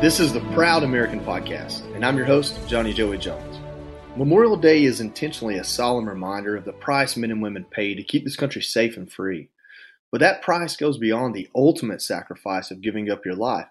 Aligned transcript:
This 0.00 0.18
is 0.18 0.32
the 0.32 0.40
Proud 0.54 0.82
American 0.82 1.20
Podcast, 1.20 1.84
and 1.94 2.06
I'm 2.06 2.16
your 2.16 2.24
host, 2.24 2.58
Johnny 2.66 2.94
Joey 2.94 3.18
Jones. 3.18 3.60
Memorial 4.16 4.56
Day 4.56 4.84
is 4.84 4.98
intentionally 4.98 5.56
a 5.56 5.62
solemn 5.62 6.08
reminder 6.08 6.56
of 6.56 6.64
the 6.64 6.72
price 6.72 7.18
men 7.18 7.30
and 7.30 7.42
women 7.42 7.66
pay 7.70 7.94
to 7.94 8.02
keep 8.02 8.24
this 8.24 8.34
country 8.34 8.62
safe 8.62 8.96
and 8.96 9.12
free. 9.12 9.50
But 10.10 10.22
that 10.22 10.40
price 10.40 10.74
goes 10.74 10.96
beyond 10.96 11.34
the 11.34 11.50
ultimate 11.54 12.00
sacrifice 12.00 12.70
of 12.70 12.80
giving 12.80 13.10
up 13.10 13.26
your 13.26 13.34
life. 13.34 13.66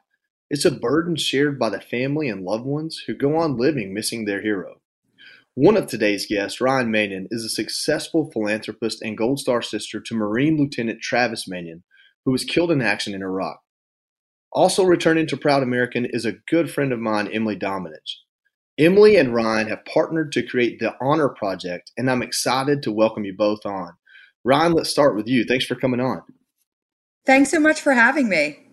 It's 0.51 0.65
a 0.65 0.71
burden 0.71 1.15
shared 1.15 1.57
by 1.57 1.69
the 1.69 1.81
family 1.81 2.29
and 2.29 2.45
loved 2.45 2.63
ones 2.63 3.05
who 3.07 3.15
go 3.15 3.35
on 3.35 3.57
living 3.57 3.91
missing 3.91 4.25
their 4.25 4.43
hero. 4.43 4.81
One 5.55 5.77
of 5.77 5.87
today's 5.87 6.27
guests, 6.27 6.61
Ryan 6.61 6.91
Manion, 6.91 7.27
is 7.31 7.43
a 7.43 7.49
successful 7.49 8.29
philanthropist 8.29 9.01
and 9.01 9.17
Gold 9.17 9.39
Star 9.39 9.63
sister 9.63 9.99
to 9.99 10.15
Marine 10.15 10.57
Lieutenant 10.59 11.01
Travis 11.01 11.47
Manion, 11.47 11.81
who 12.23 12.31
was 12.31 12.43
killed 12.43 12.69
in 12.69 12.83
action 12.83 13.15
in 13.15 13.23
Iraq. 13.23 13.61
Also 14.51 14.83
returning 14.83 15.27
to 15.27 15.37
Proud 15.37 15.63
American 15.63 16.05
is 16.05 16.25
a 16.25 16.37
good 16.49 16.71
friend 16.71 16.91
of 16.91 16.99
mine, 16.99 17.27
Emily 17.27 17.55
Domenech. 17.55 18.15
Emily 18.79 19.17
and 19.17 19.33
Ryan 19.33 19.67
have 19.67 19.85
partnered 19.85 20.31
to 20.31 20.47
create 20.47 20.79
the 20.79 20.95
Honor 21.01 21.29
Project, 21.29 21.91
and 21.97 22.09
I'm 22.09 22.21
excited 22.21 22.81
to 22.83 22.91
welcome 22.91 23.25
you 23.25 23.35
both 23.37 23.65
on. 23.65 23.93
Ryan, 24.43 24.71
let's 24.73 24.89
start 24.89 25.15
with 25.15 25.27
you. 25.27 25.43
Thanks 25.43 25.65
for 25.65 25.75
coming 25.75 25.99
on. 25.99 26.21
Thanks 27.25 27.51
so 27.51 27.59
much 27.59 27.81
for 27.81 27.93
having 27.93 28.29
me. 28.29 28.69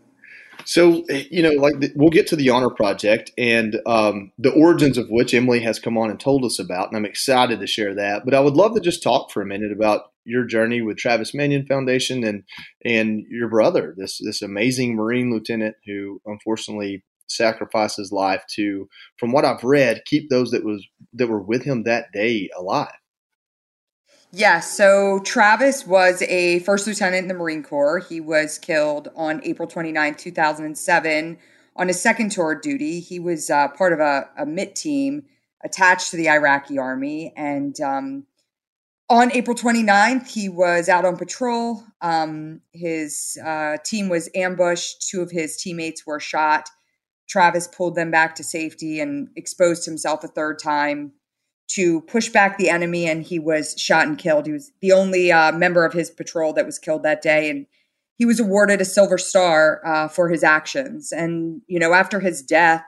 So, 0.65 1.05
you 1.09 1.43
know, 1.43 1.51
like 1.51 1.81
the, 1.81 1.93
we'll 1.95 2.11
get 2.11 2.27
to 2.29 2.37
the 2.37 2.51
Honor 2.51 2.71
Project 2.71 3.31
and 3.37 3.81
um, 3.85 4.33
the 4.39 4.53
origins 4.53 4.97
of 4.97 5.09
which 5.11 5.35
Emily 5.35 5.61
has 5.61 5.79
come 5.79 5.99
on 5.99 6.11
and 6.11 6.19
told 6.19 6.45
us 6.45 6.59
about, 6.59 6.89
and 6.89 6.97
I'm 6.97 7.05
excited 7.05 7.61
to 7.61 7.67
share 7.67 7.95
that. 7.95 8.25
But 8.25 8.35
I 8.35 8.41
would 8.41 8.55
love 8.55 8.75
to 8.75 8.81
just 8.81 9.03
talk 9.03 9.31
for 9.31 9.43
a 9.43 9.47
minute 9.47 9.73
about 9.73 10.13
your 10.27 10.45
journey 10.45 10.83
with 10.83 10.99
Travis 10.99 11.35
Manion 11.35 11.67
Foundation 11.67 12.25
and 12.25 12.43
and 12.85 13.25
your 13.31 13.49
brother, 13.49 13.95
this 13.97 14.19
this 14.23 14.43
amazing 14.43 14.95
Marine 14.95 15.33
lieutenant 15.33 15.77
who 15.87 16.21
unfortunately 16.27 17.05
sacrificed 17.29 17.97
his 17.97 18.13
life 18.13 18.45
to, 18.55 18.89
from 19.19 19.33
what 19.33 19.45
I've 19.45 19.65
read, 19.65 20.05
keep 20.05 20.31
those 20.31 20.51
that 20.51 20.65
was 20.65 20.87
that 21.15 21.29
were 21.29 21.43
with 21.43 21.63
him 21.63 21.85
that 21.85 22.13
day 22.13 22.49
alive. 22.57 22.93
Yes. 24.33 24.77
So 24.77 25.21
Travis 25.21 25.87
was 25.87 26.21
a 26.23 26.59
first 26.61 26.87
lieutenant 26.87 27.23
in 27.23 27.29
the 27.29 27.35
Marine 27.35 27.63
Corps. 27.63 28.01
He 28.01 28.21
was 28.21 28.59
killed 28.59 29.09
on 29.17 29.41
April 29.45 29.69
29, 29.69 30.15
2007, 30.15 31.39
on 31.77 31.89
his 31.89 32.01
second 32.01 32.33
tour 32.33 32.53
of 32.53 32.61
duty. 32.61 33.01
He 33.01 33.19
was 33.19 33.49
uh, 33.49 33.69
part 33.69 33.93
of 33.93 34.01
a, 34.01 34.29
a 34.37 34.43
MIT 34.43 34.75
team 34.75 35.23
attached 35.65 36.11
to 36.11 36.17
the 36.17 36.29
Iraqi 36.29 36.77
army. 36.77 37.33
And 37.37 37.81
um, 37.81 38.27
on 39.09 39.33
April 39.33 39.57
29th, 39.57 40.29
he 40.29 40.49
was 40.49 40.89
out 40.89 41.05
on 41.05 41.17
patrol. 41.17 41.85
Um, 42.01 42.61
his 42.73 43.39
uh, 43.45 43.77
team 43.85 44.09
was 44.09 44.29
ambushed. 44.35 45.08
Two 45.08 45.23
of 45.23 45.30
his 45.30 45.57
teammates 45.57 46.07
were 46.07 46.19
shot. 46.19 46.69
Travis 47.29 47.69
pulled 47.69 47.95
them 47.95 48.11
back 48.11 48.35
to 48.36 48.45
safety 48.45 49.01
and 49.01 49.29
exposed 49.36 49.85
himself 49.85 50.25
a 50.25 50.29
third 50.29 50.58
time 50.58 51.13
to 51.69 52.01
push 52.03 52.29
back 52.29 52.58
the 52.58 52.69
enemy, 52.69 53.08
and 53.08 53.25
he 53.25 53.39
was 53.39 53.75
shot 53.79 54.07
and 54.07 54.19
killed. 54.19 54.47
He 54.47 54.53
was 54.53 54.73
the 54.80 54.92
only 54.92 55.33
uh, 55.33 55.53
member 55.53 55.85
of 55.85 55.92
his 55.92 56.11
patrol 56.11 56.53
that 56.55 56.67
was 56.67 56.79
killed 56.79 57.03
that 57.03 57.23
day, 57.23 57.51
and 57.51 57.67
he 58.17 58.25
was 58.25 58.41
awarded 58.41 58.80
a 58.80 58.85
Silver 58.85 59.19
Star 59.19 59.80
uh, 59.85 60.09
for 60.09 60.29
his 60.29 60.45
actions. 60.45 61.13
And 61.13 61.63
you 61.67 61.79
know, 61.79 61.92
after 61.92 62.20
his 62.20 62.42
death, 62.42 62.85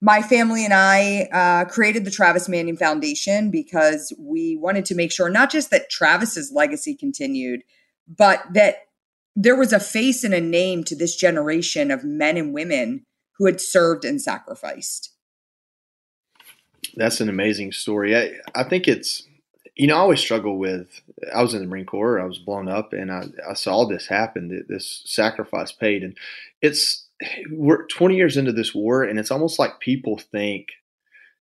my 0.00 0.22
family 0.22 0.64
and 0.64 0.72
I 0.72 1.28
uh, 1.32 1.64
created 1.66 2.04
the 2.04 2.10
Travis 2.10 2.48
Manion 2.48 2.76
Foundation 2.76 3.50
because 3.50 4.12
we 4.18 4.56
wanted 4.56 4.84
to 4.86 4.94
make 4.94 5.12
sure 5.12 5.28
not 5.28 5.50
just 5.50 5.70
that 5.70 5.90
Travis's 5.90 6.52
legacy 6.52 6.94
continued, 6.94 7.62
but 8.08 8.42
that 8.52 8.86
there 9.36 9.56
was 9.56 9.72
a 9.72 9.80
face 9.80 10.24
and 10.24 10.34
a 10.34 10.40
name 10.40 10.84
to 10.84 10.96
this 10.96 11.16
generation 11.16 11.90
of 11.90 12.04
men 12.04 12.36
and 12.36 12.54
women 12.54 13.04
who 13.38 13.46
had 13.46 13.60
served 13.60 14.04
and 14.04 14.20
sacrificed 14.20 15.10
that's 16.96 17.20
an 17.20 17.28
amazing 17.28 17.72
story. 17.72 18.16
I, 18.16 18.32
I 18.54 18.64
think 18.64 18.88
it's, 18.88 19.26
you 19.76 19.86
know, 19.86 19.96
I 19.96 20.00
always 20.00 20.20
struggle 20.20 20.58
with. 20.58 21.00
I 21.34 21.42
was 21.42 21.54
in 21.54 21.60
the 21.60 21.66
Marine 21.66 21.86
Corps. 21.86 22.20
I 22.20 22.24
was 22.24 22.38
blown 22.38 22.68
up, 22.68 22.92
and 22.92 23.10
I, 23.10 23.24
I 23.48 23.54
saw 23.54 23.84
this 23.86 24.06
happen. 24.06 24.64
This 24.68 25.02
sacrifice 25.04 25.72
paid, 25.72 26.02
and 26.02 26.16
it's 26.60 27.06
we're 27.50 27.86
20 27.86 28.16
years 28.16 28.36
into 28.36 28.52
this 28.52 28.74
war, 28.74 29.02
and 29.04 29.18
it's 29.18 29.30
almost 29.30 29.58
like 29.58 29.80
people 29.80 30.18
think 30.18 30.68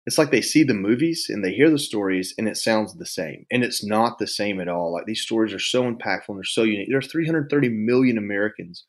it's 0.08 0.18
like 0.18 0.32
they 0.32 0.42
see 0.42 0.64
the 0.64 0.74
movies 0.74 1.28
and 1.30 1.44
they 1.44 1.52
hear 1.52 1.70
the 1.70 1.78
stories, 1.78 2.34
and 2.38 2.48
it 2.48 2.56
sounds 2.56 2.94
the 2.96 3.06
same, 3.06 3.46
and 3.52 3.62
it's 3.62 3.84
not 3.86 4.20
the 4.20 4.26
same 4.26 4.62
at 4.62 4.70
all. 4.70 4.94
Like 4.94 5.06
these 5.06 5.22
stories 5.22 5.54
are 5.54 5.60
so 5.60 5.84
impactful 5.84 6.30
and 6.30 6.38
they're 6.38 6.44
so 6.46 6.64
unique. 6.64 6.88
There's 6.90 7.12
330 7.12 7.70
million 7.70 8.18
Americans. 8.18 8.86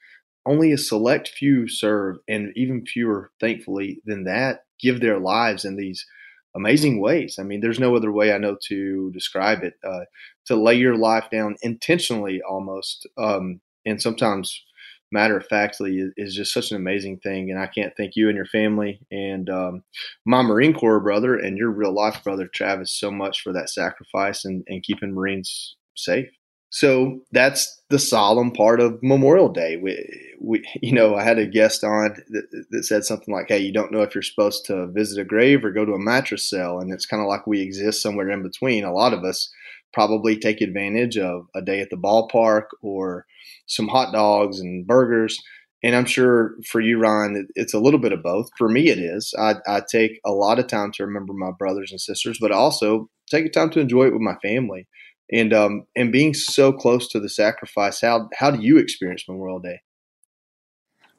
Only 0.47 0.73
a 0.73 0.79
select 0.79 1.29
few 1.29 1.67
serve, 1.67 2.19
and 2.29 2.53
even 2.55 2.87
fewer, 2.87 3.33
thankfully, 3.41 4.01
than 4.05 4.25
that, 4.25 4.61
give 4.81 5.01
their 5.01 5.19
lives 5.19 5.65
in 5.65 5.77
these 5.77 6.07
amazing 6.55 7.01
ways. 7.01 7.37
I 7.41 7.43
mean, 7.43 7.61
there's 7.61 7.81
no 7.81 7.97
other 7.97 8.13
way 8.13 8.33
I 8.33 8.39
know 8.39 8.57
to 8.69 9.11
describe 9.13 9.65
it. 9.65 9.75
Uh, 9.83 10.05
to 10.47 10.55
lay 10.55 10.77
your 10.77 10.97
life 10.97 11.25
down 11.33 11.57
intentionally, 11.63 12.41
almost, 12.49 13.09
um, 13.19 13.61
and 13.85 14.01
sometimes 14.01 14.65
matter 15.13 15.37
of 15.37 15.47
factly, 15.47 15.99
is, 15.99 16.13
is, 16.17 16.35
just 16.35 16.53
such 16.53 16.71
an 16.71 16.77
amazing 16.77 17.19
thing. 17.19 17.51
And 17.51 17.59
I 17.59 17.67
can't 17.67 17.93
thank 17.97 18.17
you 18.17 18.29
and 18.29 18.37
your 18.37 18.47
family 18.47 19.01
and 19.11 19.49
um, 19.49 19.85
my 20.25 20.43
Marine 20.43 20.75
Corps 20.75 21.01
brother 21.01 21.37
and 21.37 21.57
your 21.57 21.71
real 21.71 21.93
life 21.93 22.23
brother 22.25 22.47
Travis 22.47 22.93
so 22.93 23.11
much 23.11 23.41
for 23.43 23.53
that 23.53 23.71
sacrifice 23.71 24.45
and, 24.45 24.65
and 24.69 24.83
keeping 24.83 25.15
Marines 25.15 25.77
safe. 25.97 26.29
So 26.71 27.21
that's 27.33 27.83
the 27.89 27.99
solemn 27.99 28.51
part 28.51 28.81
of 28.81 29.03
Memorial 29.03 29.49
Day. 29.49 29.77
We, 29.77 30.07
we, 30.41 30.63
you 30.83 30.93
know, 30.93 31.17
I 31.17 31.23
had 31.23 31.39
a 31.39 31.47
guest 31.47 31.85
on 31.85 32.15
that, 32.29 32.67
that, 32.71 32.85
said 32.85 33.05
something 33.05 33.33
like, 33.33 33.49
"Hey, 33.49 33.59
you 33.59 33.73
don't 33.73 33.93
know 33.93 34.03
if 34.03 34.15
you're 34.15 34.23
supposed 34.23 34.67
to 34.67 34.87
visit 34.89 35.21
a 35.21 35.25
grave 35.25 35.65
or 35.65 35.71
go 35.71 35.85
to 35.85 35.93
a 35.93 35.99
mattress 35.99 36.49
cell," 36.49 36.79
and 36.79 36.93
it's 36.93 37.07
kind 37.07 37.23
of 37.23 37.29
like 37.29 37.47
we 37.47 37.61
exist 37.63 38.03
somewhere 38.03 38.31
in 38.31 38.43
between. 38.43 38.85
A 38.85 38.93
lot 38.93 39.15
of 39.15 39.25
us 39.25 39.51
probably 39.93 40.37
take 40.37 40.61
advantage 40.61 41.17
of 41.19 41.47
a 41.55 41.63
day 41.63 41.81
at 41.81 41.91
the 41.91 41.97
ballpark 41.97 42.65
or 42.83 43.27
some 43.67 43.89
hot 43.89 44.13
dogs 44.13 44.61
and 44.61 44.87
burgers. 44.87 45.41
And 45.83 45.95
I'm 45.95 46.07
sure 46.07 46.57
for 46.67 46.81
you, 46.81 46.99
Ryan, 46.99 47.47
it's 47.55 47.75
a 47.75 47.79
little 47.79 48.01
bit 48.01 48.13
of 48.13 48.23
both. 48.23 48.49
For 48.59 48.69
me, 48.69 48.89
it 48.89 48.99
is. 48.99 49.33
I, 49.39 49.57
I 49.67 49.83
take 49.89 50.21
a 50.25 50.33
lot 50.33 50.59
of 50.59 50.67
time 50.67 50.91
to 50.93 51.07
remember 51.07 51.33
my 51.33 51.53
brothers 51.57 51.93
and 51.93 52.01
sisters, 52.01 52.39
but 52.41 52.51
also 52.51 53.09
take 53.31 53.53
time 53.53 53.71
to 53.71 53.81
enjoy 53.81 54.07
it 54.07 54.13
with 54.13 54.23
my 54.23 54.35
family 54.43 54.89
and 55.31 55.53
um, 55.53 55.85
and 55.97 56.13
being 56.13 56.35
so 56.35 56.73
close 56.73 57.09
to 57.09 57.21
the 57.21 57.29
sacrifice 57.29 58.01
how 58.01 58.29
how 58.39 58.51
do 58.51 58.61
you 58.61 58.79
experience 58.79 59.25
memorial 59.29 59.59
day 59.59 59.81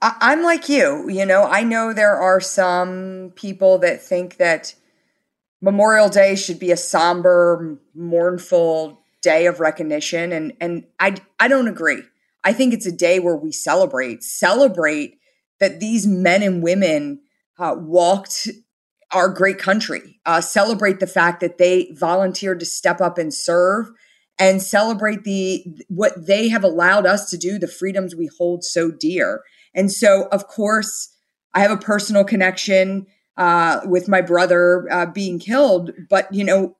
i'm 0.01 0.43
like 0.43 0.69
you 0.69 1.09
you 1.09 1.25
know 1.25 1.43
i 1.43 1.63
know 1.63 1.93
there 1.93 2.15
are 2.15 2.39
some 2.39 3.31
people 3.35 3.77
that 3.77 4.01
think 4.01 4.37
that 4.37 4.73
memorial 5.61 6.09
day 6.09 6.35
should 6.35 6.59
be 6.59 6.71
a 6.71 6.77
somber 6.77 7.77
mournful 7.93 8.99
day 9.21 9.45
of 9.45 9.59
recognition 9.59 10.31
and 10.31 10.53
and 10.61 10.85
i 10.99 11.13
i 11.39 11.47
don't 11.47 11.67
agree 11.67 12.01
i 12.45 12.53
think 12.53 12.73
it's 12.73 12.85
a 12.85 12.91
day 12.91 13.19
where 13.19 13.35
we 13.35 13.51
celebrate 13.51 14.23
celebrate 14.23 15.19
that 15.59 15.79
these 15.81 16.07
men 16.07 16.41
and 16.41 16.63
women 16.63 17.19
uh, 17.57 17.75
walked 17.77 18.47
our 19.11 19.29
great 19.29 19.57
country. 19.57 20.19
Uh, 20.25 20.41
celebrate 20.41 20.99
the 20.99 21.07
fact 21.07 21.41
that 21.41 21.57
they 21.57 21.91
volunteered 21.93 22.59
to 22.59 22.65
step 22.65 23.01
up 23.01 23.17
and 23.17 23.33
serve 23.33 23.89
and 24.37 24.61
celebrate 24.61 25.23
the 25.23 25.65
what 25.89 26.27
they 26.27 26.47
have 26.49 26.63
allowed 26.63 27.05
us 27.05 27.29
to 27.29 27.37
do, 27.37 27.59
the 27.59 27.67
freedoms 27.67 28.15
we 28.15 28.29
hold 28.37 28.63
so 28.63 28.91
dear. 28.91 29.43
And 29.73 29.91
so, 29.91 30.27
of 30.31 30.47
course, 30.47 31.13
I 31.53 31.61
have 31.61 31.71
a 31.71 31.77
personal 31.77 32.23
connection 32.23 33.07
uh, 33.39 33.79
with 33.85 34.09
my 34.09 34.21
brother 34.21 34.85
uh, 34.91 35.05
being 35.05 35.39
killed, 35.39 35.91
but 36.09 36.31
you 36.31 36.43
know, 36.43 36.75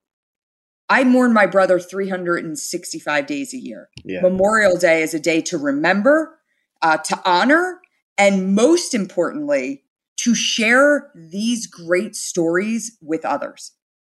I 0.90 1.06
mourn 1.06 1.34
my 1.34 1.46
brother 1.46 1.80
365 1.80 3.26
days 3.26 3.54
a 3.54 3.58
year. 3.58 3.90
Yeah. 4.04 4.22
Memorial 4.22 4.76
Day 4.78 5.02
is 5.02 5.14
a 5.14 5.20
day 5.20 5.42
to 5.44 5.58
remember, 5.58 6.38
uh, 6.82 6.98
to 6.98 7.22
honor, 7.26 7.80
and 8.18 8.54
most 8.54 8.94
importantly, 8.94 9.84
to 10.18 10.36
share 10.36 11.12
these 11.16 11.66
great 11.66 12.16
stories 12.16 12.98
with 13.02 13.24
others. 13.24 13.72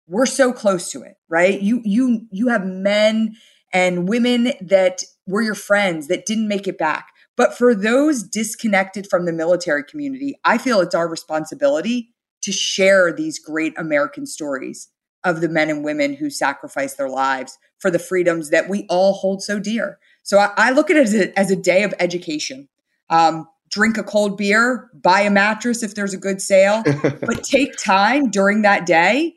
we're 0.06 0.26
so 0.26 0.52
close 0.52 0.92
to 0.92 1.02
it, 1.02 1.16
right? 1.30 1.62
You 1.62 1.82
you 1.86 2.28
you 2.30 2.50
have 2.50 2.66
men 2.66 3.38
and 3.72 4.10
women 4.10 4.52
that 4.60 5.02
were 5.26 5.42
your 5.42 5.56
friends 5.56 6.10
that 6.10 6.26
didn't 6.26 6.50
make 6.50 6.68
it 6.68 6.78
back. 6.78 7.08
But 7.38 7.58
for 7.58 7.74
those 7.74 8.22
disconnected 8.22 9.08
from 9.10 9.26
the 9.26 9.32
military 9.32 9.84
community, 9.84 10.36
I 10.44 10.58
feel 10.58 10.82
it's 10.82 10.94
our 10.94 11.08
responsibility 11.08 12.13
to 12.44 12.52
share 12.52 13.12
these 13.12 13.40
great 13.40 13.74
American 13.78 14.26
stories 14.26 14.90
of 15.24 15.42
the 15.42 15.50
men 15.50 15.70
and 15.70 15.84
women 15.84 16.14
who 16.14 16.30
sacrificed 16.30 16.98
their 16.98 17.10
lives 17.10 17.58
for 17.80 17.90
the 17.90 18.00
freedoms 18.00 18.50
that 18.50 18.70
we 18.70 18.86
all 18.90 19.14
hold 19.14 19.42
so 19.42 19.60
dear. 19.60 20.00
So 20.24 20.38
I, 20.38 20.52
I 20.58 20.72
look 20.72 20.90
at 20.90 20.98
it 20.98 21.04
as 21.04 21.14
a, 21.14 21.40
as 21.40 21.52
a 21.52 21.56
day 21.56 21.84
of 21.84 21.94
education. 22.00 22.68
Um, 23.10 23.48
drink 23.70 23.98
a 23.98 24.04
cold 24.04 24.38
beer, 24.38 24.90
buy 24.94 25.22
a 25.22 25.30
mattress 25.30 25.84
if 25.84 25.96
there's 25.96 26.14
a 26.14 26.18
good 26.18 26.42
sale, 26.42 26.84
but 27.02 27.44
take 27.44 27.76
time 27.78 28.30
during 28.30 28.62
that 28.62 28.86
day, 28.86 29.34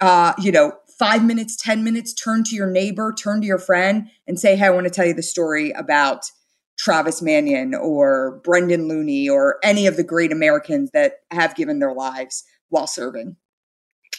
uh, 0.00 0.32
you 0.38 0.50
know, 0.50 0.72
five 0.98 1.24
minutes, 1.24 1.56
10 1.56 1.84
minutes, 1.84 2.14
turn 2.14 2.44
to 2.44 2.56
your 2.56 2.70
neighbor, 2.70 3.12
turn 3.12 3.40
to 3.40 3.46
your 3.46 3.58
friend 3.58 4.08
and 4.26 4.38
say, 4.38 4.56
Hey, 4.56 4.66
I 4.66 4.70
want 4.70 4.84
to 4.84 4.90
tell 4.90 5.06
you 5.06 5.14
the 5.14 5.22
story 5.22 5.70
about 5.72 6.30
Travis 6.78 7.22
Manion 7.22 7.74
or 7.74 8.40
Brendan 8.44 8.88
Looney 8.88 9.28
or 9.28 9.58
any 9.62 9.86
of 9.86 9.96
the 9.96 10.04
great 10.04 10.32
Americans 10.32 10.90
that 10.92 11.20
have 11.30 11.54
given 11.54 11.78
their 11.78 11.92
lives 11.92 12.44
while 12.68 12.86
serving. 12.86 13.36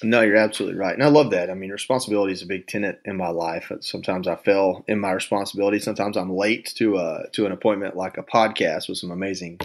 No, 0.04 0.22
you're 0.22 0.36
absolutely 0.36 0.78
right. 0.78 0.94
And 0.94 1.04
I 1.04 1.08
love 1.08 1.32
that. 1.32 1.50
I 1.50 1.54
mean, 1.54 1.70
responsibility 1.70 2.34
is 2.34 2.42
a 2.42 2.48
big 2.48 2.68
tenet 2.68 3.00
in 3.06 3.16
my 3.16 3.30
life. 3.30 3.72
Sometimes 3.80 4.28
I 4.28 4.36
fail 4.36 4.84
in 4.88 5.00
my 5.00 5.12
responsibility. 5.12 5.80
Sometimes 5.80 6.18
I'm 6.18 6.36
late 6.36 6.74
to 6.76 6.98
a, 6.98 7.24
to 7.34 7.46
an 7.46 7.54
appointment 7.54 7.96
like 7.96 8.18
a 8.18 8.24
podcast 8.24 8.90
with 8.90 8.98
some 8.98 9.12
amazing 9.12 9.60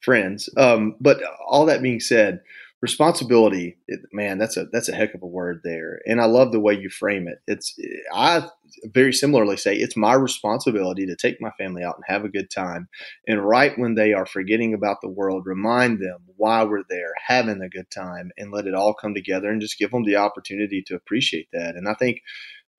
friends. 0.00 0.48
Um, 0.56 0.96
but 1.00 1.20
all 1.46 1.66
that 1.66 1.82
being 1.82 2.00
said, 2.00 2.42
responsibility 2.82 3.76
it, 3.86 4.00
man 4.12 4.38
that's 4.38 4.56
a 4.56 4.66
that's 4.72 4.88
a 4.88 4.94
heck 4.94 5.14
of 5.14 5.22
a 5.22 5.26
word 5.26 5.60
there. 5.62 6.00
And 6.04 6.20
i 6.20 6.24
love 6.24 6.50
the 6.50 6.60
way 6.60 6.74
you 6.74 6.90
frame 6.90 7.28
it. 7.28 7.38
It's 7.46 7.78
i 8.12 8.46
very 8.86 9.12
similarly 9.12 9.56
say 9.56 9.76
it's 9.76 9.96
my 9.96 10.14
responsibility 10.14 11.06
to 11.06 11.14
take 11.14 11.40
my 11.40 11.52
family 11.52 11.84
out 11.84 11.94
and 11.94 12.04
have 12.08 12.24
a 12.24 12.28
good 12.28 12.50
time. 12.50 12.88
And 13.28 13.46
right 13.46 13.78
when 13.78 13.94
they 13.94 14.12
are 14.12 14.26
forgetting 14.26 14.74
about 14.74 14.96
the 15.00 15.08
world 15.08 15.46
remind 15.46 16.00
them 16.00 16.18
why 16.36 16.64
we're 16.64 16.82
there 16.90 17.12
having 17.24 17.62
a 17.62 17.68
good 17.68 17.88
time 17.90 18.32
and 18.36 18.50
let 18.50 18.66
it 18.66 18.74
all 18.74 18.94
come 18.94 19.14
together 19.14 19.48
and 19.48 19.60
just 19.60 19.78
give 19.78 19.92
them 19.92 20.04
the 20.04 20.16
opportunity 20.16 20.82
to 20.88 20.96
appreciate 20.96 21.48
that. 21.52 21.76
And 21.76 21.88
i 21.88 21.94
think 21.94 22.20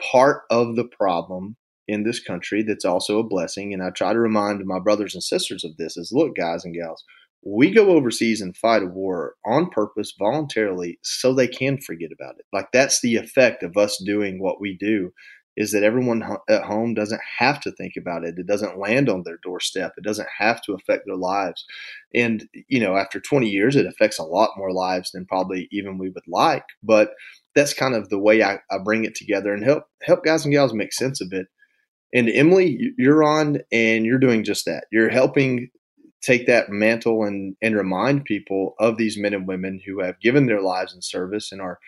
part 0.01 0.41
of 0.49 0.75
the 0.75 0.85
problem 0.85 1.55
in 1.87 2.03
this 2.03 2.21
country 2.21 2.63
that's 2.63 2.85
also 2.85 3.19
a 3.19 3.23
blessing 3.27 3.73
and 3.73 3.83
i 3.83 3.89
try 3.89 4.13
to 4.13 4.19
remind 4.19 4.63
my 4.65 4.79
brothers 4.79 5.13
and 5.13 5.23
sisters 5.23 5.65
of 5.65 5.75
this 5.77 5.97
is 5.97 6.13
look 6.13 6.33
guys 6.35 6.63
and 6.63 6.73
gals 6.73 7.03
we 7.45 7.71
go 7.71 7.91
overseas 7.91 8.41
and 8.41 8.55
fight 8.55 8.83
a 8.83 8.87
war 8.87 9.35
on 9.45 9.69
purpose 9.69 10.13
voluntarily 10.17 10.99
so 11.03 11.33
they 11.33 11.47
can 11.47 11.77
forget 11.77 12.09
about 12.11 12.35
it. 12.39 12.45
Like 12.53 12.69
that's 12.71 13.01
the 13.01 13.17
effect 13.17 13.63
of 13.63 13.75
us 13.75 14.01
doing 14.03 14.41
what 14.41 14.61
we 14.61 14.77
do 14.77 15.11
is 15.55 15.71
that 15.71 15.83
everyone 15.83 16.23
at 16.49 16.63
home 16.63 16.93
doesn't 16.95 17.21
have 17.37 17.59
to 17.61 17.71
think 17.71 17.93
about 17.95 18.23
it. 18.23 18.35
It 18.39 18.47
doesn't 18.47 18.79
land 18.79 19.07
on 19.07 19.21
their 19.23 19.37
doorstep. 19.43 19.93
It 19.97 20.03
doesn't 20.03 20.27
have 20.39 20.61
to 20.63 20.73
affect 20.73 21.03
their 21.05 21.17
lives. 21.17 21.65
And 22.15 22.47
you 22.67 22.79
know 22.79 22.95
after 22.95 23.19
20 23.19 23.47
years 23.47 23.75
it 23.75 23.85
affects 23.85 24.19
a 24.19 24.23
lot 24.23 24.51
more 24.57 24.71
lives 24.71 25.11
than 25.11 25.25
probably 25.25 25.67
even 25.71 25.97
we 25.97 26.09
would 26.09 26.27
like. 26.27 26.65
But 26.81 27.11
that's 27.55 27.73
kind 27.73 27.93
of 27.93 28.09
the 28.09 28.19
way 28.19 28.41
I, 28.41 28.59
I 28.71 28.77
bring 28.83 29.05
it 29.05 29.15
together 29.15 29.53
and 29.53 29.63
help 29.63 29.83
help 30.01 30.23
guys 30.23 30.45
and 30.45 30.53
gals 30.53 30.73
make 30.73 30.93
sense 30.93 31.21
of 31.21 31.33
it. 31.33 31.47
And 32.15 32.29
Emily, 32.29 32.93
you're 32.97 33.23
on 33.23 33.59
and 33.71 34.05
you're 34.05 34.19
doing 34.19 34.43
just 34.43 34.65
that. 34.65 34.85
You're 34.91 35.09
helping 35.09 35.69
take 36.23 36.47
that 36.47 36.69
mantle 36.69 37.23
and 37.23 37.55
and 37.61 37.75
remind 37.75 38.25
people 38.25 38.75
of 38.79 38.97
these 38.97 39.17
men 39.17 39.33
and 39.33 39.47
women 39.47 39.79
who 39.85 40.01
have 40.01 40.19
given 40.19 40.47
their 40.47 40.61
lives 40.61 40.93
in 40.93 41.01
service 41.01 41.51
and 41.51 41.61
are 41.61 41.79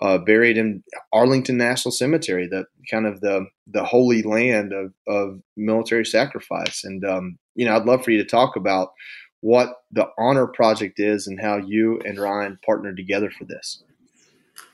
uh, 0.00 0.16
buried 0.18 0.56
in 0.56 0.82
Arlington 1.12 1.58
National 1.58 1.92
Cemetery, 1.92 2.46
the 2.46 2.64
kind 2.90 3.06
of 3.06 3.20
the 3.20 3.46
the 3.66 3.84
holy 3.84 4.22
land 4.22 4.72
of 4.72 4.94
of 5.06 5.42
military 5.56 6.06
sacrifice. 6.06 6.82
And 6.84 7.04
um, 7.04 7.38
you 7.54 7.66
know, 7.66 7.76
I'd 7.76 7.84
love 7.84 8.04
for 8.04 8.10
you 8.10 8.18
to 8.18 8.28
talk 8.28 8.56
about 8.56 8.92
what 9.40 9.82
the 9.90 10.06
Honor 10.16 10.46
Project 10.46 10.98
is 10.98 11.26
and 11.26 11.40
how 11.40 11.56
you 11.56 12.00
and 12.04 12.18
Ryan 12.18 12.58
partnered 12.64 12.96
together 12.96 13.30
for 13.30 13.44
this. 13.44 13.82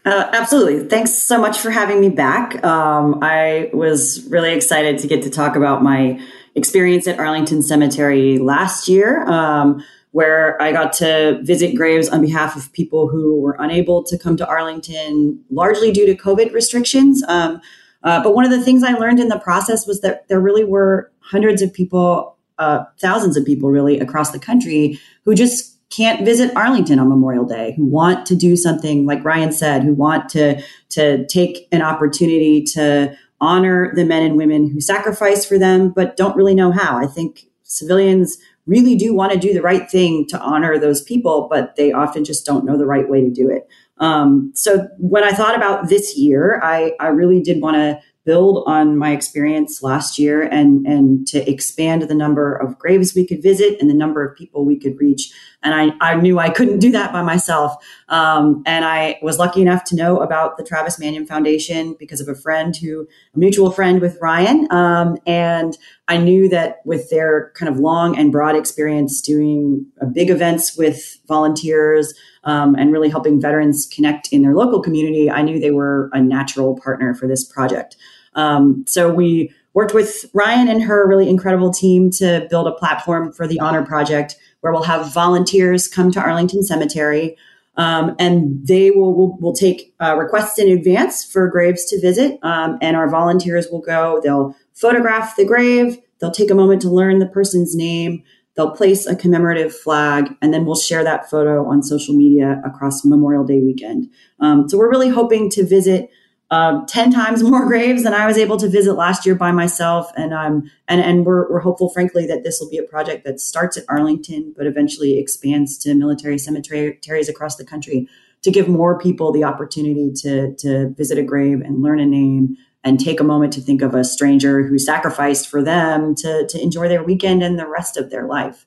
Uh, 0.05 0.31
absolutely. 0.33 0.89
Thanks 0.89 1.13
so 1.13 1.41
much 1.41 1.59
for 1.59 1.71
having 1.71 2.01
me 2.01 2.09
back. 2.09 2.63
Um, 2.65 3.19
I 3.23 3.71
was 3.73 4.27
really 4.31 4.53
excited 4.53 4.99
to 4.99 5.07
get 5.07 5.23
to 5.25 5.31
talk 5.31 5.57
about 5.57 5.83
my 5.83 6.21
experience 6.59 7.07
at 7.07 7.19
Arlington 7.19 7.63
Cemetery 7.63 8.39
last 8.39 8.89
year, 8.89 9.23
um, 9.29 9.83
where 10.11 10.61
I 10.61 10.73
got 10.73 10.93
to 10.95 11.41
visit 11.43 11.75
graves 11.75 12.09
on 12.09 12.21
behalf 12.21 12.57
of 12.57 12.73
people 12.73 13.09
who 13.09 13.41
were 13.41 13.57
unable 13.59 14.03
to 14.05 14.19
come 14.19 14.37
to 14.37 14.47
Arlington, 14.47 15.43
largely 15.51 15.93
due 15.93 16.07
to 16.07 16.15
COVID 16.15 16.53
restrictions. 16.53 17.23
Um, 17.29 17.61
uh, 18.03 18.23
but 18.23 18.35
one 18.35 18.45
of 18.45 18.51
the 18.51 18.61
things 18.61 18.83
I 18.83 18.93
learned 18.93 19.21
in 19.21 19.29
the 19.29 19.39
process 19.39 19.87
was 19.87 20.01
that 20.01 20.29
there 20.29 20.41
really 20.41 20.65
were 20.65 21.11
hundreds 21.21 21.63
of 21.63 21.73
people, 21.73 22.37
uh, 22.59 22.85
thousands 23.01 23.37
of 23.37 23.45
people 23.45 23.71
really 23.71 23.99
across 23.99 24.31
the 24.31 24.39
country 24.39 24.99
who 25.25 25.35
just 25.35 25.79
can't 25.91 26.25
visit 26.25 26.55
Arlington 26.55 26.99
on 26.99 27.09
Memorial 27.09 27.45
Day, 27.45 27.75
who 27.77 27.85
want 27.85 28.27
to 28.27 28.37
do 28.37 28.57
something 28.57 29.07
like 29.07 29.25
Ryan 29.25 29.53
said, 29.53 29.83
who 29.83 29.95
want 29.95 30.29
to 30.31 30.63
to 30.91 31.27
take 31.27 31.67
an 31.73 31.83
opportunity 31.83 32.63
to 32.75 33.17
honor 33.41 33.95
the 33.95 34.05
men 34.05 34.23
and 34.23 34.37
women 34.37 34.69
who 34.69 34.81
sacrifice 34.81 35.45
for 35.45 35.59
them, 35.59 35.91
but 35.91 36.17
don't 36.17 36.37
really 36.37 36.55
know 36.55 36.73
how. 36.73 36.99
I 36.99 37.07
think 37.07 37.47
civilians 37.63 38.39
really 38.67 38.97
do 38.97 39.15
want 39.15 39.33
to 39.33 39.39
do 39.39 39.55
the 39.55 39.63
right 39.63 39.91
thing 39.91 40.27
to 40.27 40.39
honor 40.41 40.79
those 40.79 41.03
people, 41.03 41.49
but 41.51 41.77
they 41.77 41.93
often 41.93 42.25
just 42.25 42.45
don't 42.45 42.65
know 42.65 42.77
the 42.77 42.87
right 42.87 43.09
way 43.09 43.21
to 43.21 43.31
do 43.31 43.49
it. 43.49 43.67
Um, 43.99 44.53
so 44.55 44.89
when 44.99 45.25
I 45.25 45.33
thought 45.33 45.57
about 45.57 45.89
this 45.89 46.17
year, 46.17 46.61
I, 46.63 46.93
I 47.01 47.09
really 47.09 47.41
did 47.41 47.61
want 47.61 47.77
to 47.77 48.01
build 48.29 48.63
on 48.67 48.99
my 48.99 49.13
experience 49.13 49.83
last 49.83 50.19
year 50.19 50.43
and 50.43 50.87
and 50.87 51.27
to 51.27 51.51
expand 51.51 52.03
the 52.03 52.15
number 52.15 52.55
of 52.57 52.79
graves 52.79 53.15
we 53.15 53.27
could 53.27 53.43
visit 53.43 53.81
and 53.81 53.89
the 53.89 53.95
number 53.95 54.23
of 54.23 54.37
people 54.37 54.67
we 54.67 54.79
could 54.79 55.01
reach. 55.01 55.33
And 55.63 55.75
I, 55.75 55.93
I 56.01 56.15
knew 56.15 56.39
I 56.39 56.51
couldn't 56.51 56.79
do 56.79 56.93
that 56.93 57.13
by 57.13 57.23
myself. 57.23 57.75
Um, 58.09 58.63
and 58.65 58.85
I 58.85 59.19
was 59.23 59.39
lucky 59.39 59.61
enough 59.61 59.83
to 59.85 59.97
know 59.97 60.21
about 60.21 60.57
the 60.57 60.63
Travis 60.63 60.99
Manion 61.01 61.27
Foundation 61.27 61.97
because 61.99 62.21
of 62.21 62.29
a 62.29 62.35
friend 62.35 62.77
who, 62.77 63.09
a 63.35 63.39
mutual 63.39 63.73
friend 63.73 64.01
with 64.01 64.19
Ryan. 64.21 64.71
Um, 64.71 65.19
and 65.27 65.77
I 66.07 66.17
knew 66.17 66.49
that 66.51 66.77
with 66.85 67.11
their 67.11 67.53
kind 67.57 67.69
of 67.69 67.81
long 67.81 68.17
and 68.17 68.31
broad 68.31 68.55
experience 68.55 69.21
doing 69.21 69.85
uh, 70.01 70.07
big 70.07 70.31
events 70.31 70.77
with 70.77 71.19
volunteers 71.27 72.15
um, 72.45 72.77
and 72.77 72.93
really 72.93 73.09
helping 73.09 73.41
veterans 73.41 73.89
connect 73.93 74.29
in 74.33 74.43
their 74.43 74.55
local 74.55 74.81
community, 74.81 75.29
I 75.29 75.43
knew 75.43 75.59
they 75.59 75.73
were 75.73 76.09
a 76.13 76.21
natural 76.21 76.79
partner 76.81 77.15
for 77.15 77.27
this 77.27 77.45
project. 77.45 77.97
Um, 78.35 78.85
so 78.87 79.13
we 79.13 79.53
worked 79.75 79.95
with 79.95 80.27
Ryan 80.33 80.69
and 80.69 80.83
her 80.83 81.07
really 81.07 81.29
incredible 81.29 81.73
team 81.73 82.11
to 82.11 82.47
build 82.49 82.67
a 82.67 82.73
platform 82.73 83.33
for 83.33 83.47
the 83.47 83.61
Honor 83.61 83.85
Project 83.85 84.37
where 84.61 84.73
we'll 84.73 84.83
have 84.83 85.13
volunteers 85.13 85.89
come 85.89 86.11
to 86.13 86.21
Arlington 86.21 86.63
Cemetery. 86.63 87.37
Um, 87.77 88.17
and 88.19 88.67
they 88.67 88.91
will, 88.91 89.15
will, 89.15 89.39
will 89.39 89.55
take 89.55 89.95
uh, 90.01 90.17
requests 90.17 90.59
in 90.59 90.69
advance 90.69 91.25
for 91.25 91.49
graves 91.49 91.85
to 91.87 92.01
visit. 92.01 92.39
Um, 92.43 92.77
and 92.83 92.97
our 92.97 93.09
volunteers 93.09 93.69
will 93.71 93.81
go, 93.81 94.21
they'll 94.25 94.57
photograph 94.75 95.37
the 95.37 95.45
grave, 95.45 95.99
they'll 96.21 96.33
take 96.33 96.51
a 96.51 96.57
moment 96.57 96.83
to 96.83 96.91
learn 96.91 97.21
the 97.21 97.27
person's 97.27 97.77
name, 97.77 98.25
they'll 98.57 98.73
place 98.73 99.07
a 99.07 99.15
commemorative 99.15 99.73
flag, 99.73 100.35
and 100.43 100.53
then 100.53 100.67
we'll 100.67 100.75
share 100.75 101.05
that 101.05 101.31
photo 101.31 101.65
on 101.67 101.81
social 101.85 102.15
media 102.17 102.61
across 102.65 103.05
Memorial 103.05 103.45
Day 103.45 103.61
weekend. 103.61 104.11
Um, 104.41 104.69
so 104.69 104.77
we're 104.77 104.91
really 104.91 105.11
hoping 105.11 105.49
to 105.51 105.65
visit 105.65 106.11
um, 106.51 106.87
10 106.87 107.13
times 107.13 107.43
more 107.45 107.67
graves 107.67 108.03
than 108.03 108.15
I 108.15 108.27
was 108.27 108.39
able 108.39 108.57
to 108.59 108.69
visit 108.69 108.95
last 108.95 109.27
year 109.27 109.35
by 109.35 109.53
myself. 109.53 110.11
And, 110.17 110.33
um, 110.33 110.71
and, 110.87 111.01
and 111.01 111.27
we're, 111.27 111.51
we're 111.51 111.61
hopeful, 111.61 111.91
frankly, 111.91 112.27
that 112.27 112.45
this 112.45 112.59
will 112.61 112.71
be 112.71 112.79
a 112.79 112.83
project 112.83 113.25
that 113.25 113.41
starts 113.41 113.77
at 113.77 113.85
Arlington, 113.89 114.55
but 114.57 114.67
eventually 114.67 115.19
expands 115.19 115.79
to 115.79 115.95
military 115.95 116.39
cemeteries 116.39 117.29
across 117.29 117.57
the 117.57 117.65
country 117.65 118.09
to 118.43 118.51
give 118.51 118.69
more 118.69 118.99
people 118.99 119.33
the 119.33 119.45
opportunity 119.45 120.13
to, 120.15 120.55
to 120.57 120.91
visit 120.91 121.19
a 121.19 121.23
grave 121.23 121.61
and 121.61 121.83
learn 121.83 121.99
a 122.01 122.07
name 122.07 122.57
and 122.85 123.01
take 123.01 123.21
a 123.21 123.25
moment 123.25 123.53
to 123.53 123.61
think 123.61 123.83
of 123.83 123.95
a 123.95 124.05
stranger 124.05 124.63
who 124.63 124.79
sacrificed 124.79 125.49
for 125.49 125.63
them 125.63 126.15
to, 126.15 126.47
to 126.47 126.63
enjoy 126.63 126.89
their 126.89 127.03
weekend 127.03 127.43
and 127.43 127.59
the 127.59 127.67
rest 127.67 127.97
of 127.97 128.11
their 128.11 128.27
life. 128.27 128.67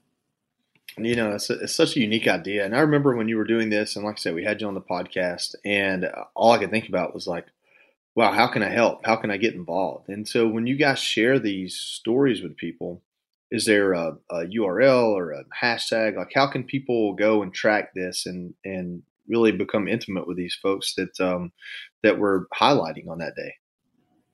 You 0.97 1.15
know, 1.15 1.31
it's, 1.31 1.49
a, 1.49 1.53
it's 1.59 1.73
such 1.73 1.95
a 1.95 2.01
unique 2.01 2.27
idea. 2.27 2.65
And 2.65 2.75
I 2.75 2.81
remember 2.81 3.15
when 3.15 3.29
you 3.29 3.37
were 3.37 3.45
doing 3.45 3.69
this, 3.69 3.95
and 3.95 4.03
like 4.03 4.15
I 4.15 4.19
said, 4.19 4.35
we 4.35 4.43
had 4.43 4.59
you 4.59 4.67
on 4.67 4.73
the 4.73 4.81
podcast, 4.81 5.55
and 5.63 6.11
all 6.35 6.51
I 6.51 6.57
could 6.57 6.69
think 6.69 6.89
about 6.89 7.13
was 7.13 7.27
like, 7.27 7.45
wow, 8.15 8.31
how 8.31 8.47
can 8.47 8.63
I 8.63 8.69
help? 8.69 9.05
How 9.05 9.15
can 9.15 9.31
I 9.31 9.37
get 9.37 9.53
involved? 9.53 10.09
And 10.09 10.27
so 10.27 10.47
when 10.47 10.67
you 10.67 10.75
guys 10.75 10.99
share 10.99 11.39
these 11.39 11.75
stories 11.75 12.41
with 12.41 12.57
people, 12.57 13.01
is 13.49 13.65
there 13.65 13.93
a, 13.93 14.17
a, 14.29 14.45
URL 14.45 15.11
or 15.11 15.31
a 15.31 15.43
hashtag? 15.61 16.17
Like, 16.17 16.31
how 16.33 16.47
can 16.47 16.63
people 16.63 17.13
go 17.13 17.41
and 17.41 17.53
track 17.53 17.93
this 17.93 18.25
and 18.25 18.53
and 18.63 19.03
really 19.27 19.51
become 19.51 19.87
intimate 19.87 20.27
with 20.27 20.37
these 20.37 20.57
folks 20.61 20.95
that 20.95 21.19
um, 21.19 21.51
that 22.03 22.17
we're 22.17 22.45
highlighting 22.47 23.09
on 23.09 23.19
that 23.19 23.35
day? 23.35 23.55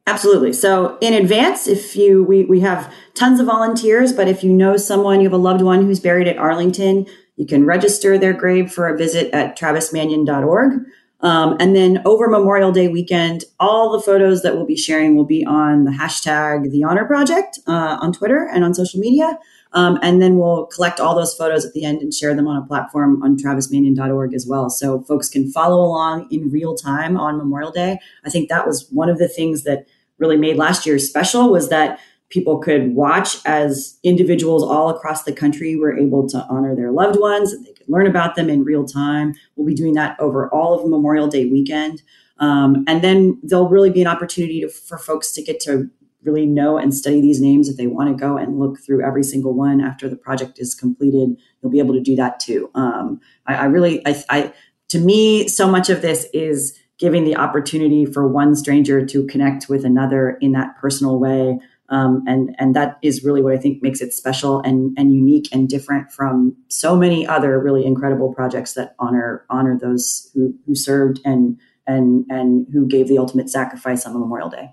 Absolutely. 0.05 0.53
So 0.53 0.97
in 1.01 1.13
advance, 1.13 1.67
if 1.67 1.95
you 1.95 2.23
we 2.23 2.45
we 2.45 2.61
have 2.61 2.93
tons 3.13 3.39
of 3.39 3.47
volunteers, 3.47 4.13
but 4.13 4.27
if 4.27 4.43
you 4.43 4.53
know 4.53 4.77
someone, 4.77 5.19
you 5.19 5.25
have 5.25 5.33
a 5.33 5.37
loved 5.37 5.61
one 5.61 5.83
who's 5.83 5.99
buried 5.99 6.27
at 6.27 6.37
Arlington, 6.37 7.07
you 7.35 7.45
can 7.45 7.65
register 7.65 8.17
their 8.17 8.33
grave 8.33 8.71
for 8.71 8.87
a 8.87 8.97
visit 8.97 9.33
at 9.33 9.57
travismanion.org. 9.57 10.83
Um, 11.21 11.57
and 11.59 11.75
then 11.75 12.01
over 12.05 12.27
Memorial 12.27 12.71
Day 12.71 12.87
weekend, 12.87 13.43
all 13.59 13.91
the 13.91 14.01
photos 14.01 14.43
that 14.43 14.55
we'll 14.55 14.65
be 14.65 14.77
sharing 14.77 15.15
will 15.15 15.25
be 15.25 15.45
on 15.45 15.83
the 15.83 15.91
hashtag 15.91 16.71
The 16.71 16.83
Honor 16.83 17.05
Project 17.05 17.59
uh, 17.67 17.97
on 17.99 18.13
Twitter 18.13 18.47
and 18.47 18.63
on 18.63 18.73
social 18.73 18.99
media. 18.99 19.39
Um, 19.73 19.99
and 20.01 20.21
then 20.21 20.37
we'll 20.37 20.67
collect 20.67 20.99
all 20.99 21.15
those 21.15 21.35
photos 21.35 21.65
at 21.65 21.73
the 21.73 21.83
end 21.83 22.01
and 22.01 22.13
share 22.13 22.33
them 22.33 22.47
on 22.47 22.61
a 22.61 22.65
platform 22.65 23.21
on 23.23 23.37
travismanion.org 23.37 24.33
as 24.33 24.47
well. 24.47 24.69
So 24.69 25.01
folks 25.01 25.29
can 25.29 25.51
follow 25.51 25.81
along 25.83 26.27
in 26.31 26.49
real 26.49 26.75
time 26.75 27.17
on 27.17 27.37
Memorial 27.37 27.71
Day. 27.71 27.99
I 28.23 28.29
think 28.29 28.49
that 28.49 28.65
was 28.65 28.87
one 28.91 29.09
of 29.09 29.17
the 29.17 29.27
things 29.27 29.63
that 29.63 29.87
really 30.19 30.37
made 30.37 30.57
last 30.57 30.85
year 30.85 30.97
special 30.99 31.51
was 31.51 31.69
that 31.69 31.99
people 32.29 32.59
could 32.59 32.93
watch 32.95 33.37
as 33.45 33.97
individuals 34.03 34.63
all 34.63 34.89
across 34.89 35.23
the 35.23 35.33
country 35.33 35.75
were 35.75 35.97
able 35.97 36.27
to 36.29 36.45
honor 36.49 36.75
their 36.75 36.91
loved 36.91 37.19
ones 37.19 37.55
learn 37.87 38.07
about 38.07 38.35
them 38.35 38.49
in 38.49 38.63
real 38.63 38.85
time. 38.85 39.33
We'll 39.55 39.67
be 39.67 39.75
doing 39.75 39.93
that 39.93 40.19
over 40.19 40.49
all 40.49 40.73
of 40.73 40.89
Memorial 40.89 41.27
Day 41.27 41.45
weekend. 41.45 42.01
Um, 42.39 42.83
and 42.87 43.03
then 43.03 43.39
there'll 43.43 43.69
really 43.69 43.89
be 43.89 44.01
an 44.01 44.07
opportunity 44.07 44.61
to, 44.61 44.69
for 44.69 44.97
folks 44.97 45.31
to 45.33 45.41
get 45.41 45.59
to 45.61 45.89
really 46.23 46.45
know 46.45 46.77
and 46.77 46.93
study 46.93 47.21
these 47.21 47.39
names 47.39 47.69
if 47.69 47.77
they 47.77 47.87
want 47.87 48.09
to 48.09 48.21
go 48.21 48.37
and 48.37 48.59
look 48.59 48.79
through 48.79 49.05
every 49.05 49.23
single 49.23 49.53
one 49.53 49.81
after 49.81 50.09
the 50.09 50.15
project 50.15 50.59
is 50.59 50.75
completed 50.75 51.37
you'll 51.61 51.71
be 51.71 51.79
able 51.79 51.93
to 51.93 52.01
do 52.01 52.15
that 52.15 52.39
too 52.39 52.69
um, 52.75 53.21
I, 53.45 53.55
I, 53.55 53.65
really 53.65 54.05
I, 54.05 54.23
I 54.29 54.53
to 54.89 54.99
me 54.99 55.47
so 55.47 55.69
much 55.69 55.89
of 55.89 56.01
this 56.01 56.27
is 56.33 56.77
giving 56.97 57.23
the 57.23 57.35
opportunity 57.35 58.05
for 58.05 58.27
one 58.27 58.55
stranger 58.55 59.05
to 59.05 59.25
connect 59.27 59.69
with 59.69 59.85
another 59.85 60.37
in 60.41 60.51
that 60.53 60.75
personal 60.77 61.19
way 61.19 61.59
um, 61.89 62.23
and 62.27 62.55
and 62.59 62.75
that 62.75 62.97
is 63.01 63.23
really 63.23 63.41
what 63.41 63.53
I 63.53 63.57
think 63.57 63.81
makes 63.81 64.01
it 64.01 64.13
special 64.13 64.59
and 64.61 64.95
and 64.97 65.13
unique 65.13 65.47
and 65.53 65.69
different 65.69 66.11
from 66.11 66.55
so 66.67 66.95
many 66.95 67.25
other 67.25 67.59
really 67.59 67.85
incredible 67.85 68.33
projects 68.33 68.73
that 68.73 68.95
honor 68.99 69.45
honor 69.49 69.77
those 69.79 70.29
who, 70.33 70.53
who 70.65 70.75
served 70.75 71.19
and 71.23 71.57
and 71.85 72.25
and 72.29 72.67
who 72.73 72.87
gave 72.87 73.07
the 73.07 73.17
ultimate 73.17 73.49
sacrifice 73.49 74.05
on 74.05 74.13
Memorial 74.13 74.49
Day. 74.49 74.71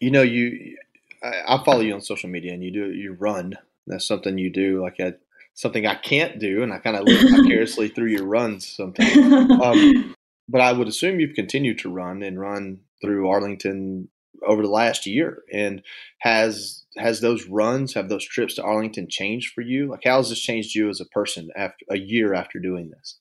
You 0.00 0.10
know, 0.10 0.22
you 0.22 0.76
I, 1.22 1.42
I 1.46 1.64
follow 1.64 1.80
you 1.80 1.94
on 1.94 2.00
social 2.00 2.28
media, 2.28 2.52
and 2.52 2.64
you 2.64 2.72
do 2.72 2.92
you 2.92 3.12
run. 3.12 3.54
That's 3.86 4.06
something 4.06 4.38
you 4.38 4.50
do. 4.50 4.82
Like 4.82 4.96
I, 5.00 5.14
something 5.54 5.86
I 5.86 5.94
can't 5.94 6.38
do, 6.38 6.62
and 6.62 6.72
I 6.72 6.78
kind 6.78 6.96
of 6.96 7.04
live 7.04 7.30
vicariously 7.30 7.88
through 7.94 8.10
your 8.10 8.26
runs 8.26 8.66
sometimes. 8.66 9.16
Um, 9.62 10.14
but 10.48 10.60
I 10.60 10.72
would 10.72 10.88
assume 10.88 11.20
you've 11.20 11.34
continued 11.34 11.78
to 11.80 11.90
run 11.90 12.22
and 12.22 12.40
run 12.40 12.80
through 13.00 13.28
Arlington 13.28 14.08
over 14.46 14.62
the 14.62 14.70
last 14.70 15.06
year 15.06 15.42
and 15.52 15.82
has 16.20 16.84
has 16.96 17.20
those 17.20 17.46
runs 17.46 17.94
have 17.94 18.08
those 18.08 18.26
trips 18.26 18.54
to 18.54 18.62
arlington 18.62 19.06
changed 19.08 19.52
for 19.52 19.60
you? 19.60 19.88
Like 19.88 20.04
how 20.04 20.16
has 20.18 20.30
this 20.30 20.40
changed 20.40 20.74
you 20.74 20.88
as 20.88 21.00
a 21.00 21.06
person 21.06 21.50
after 21.56 21.84
a 21.90 21.98
year 21.98 22.34
after 22.34 22.58
doing 22.58 22.90
this? 22.90 23.18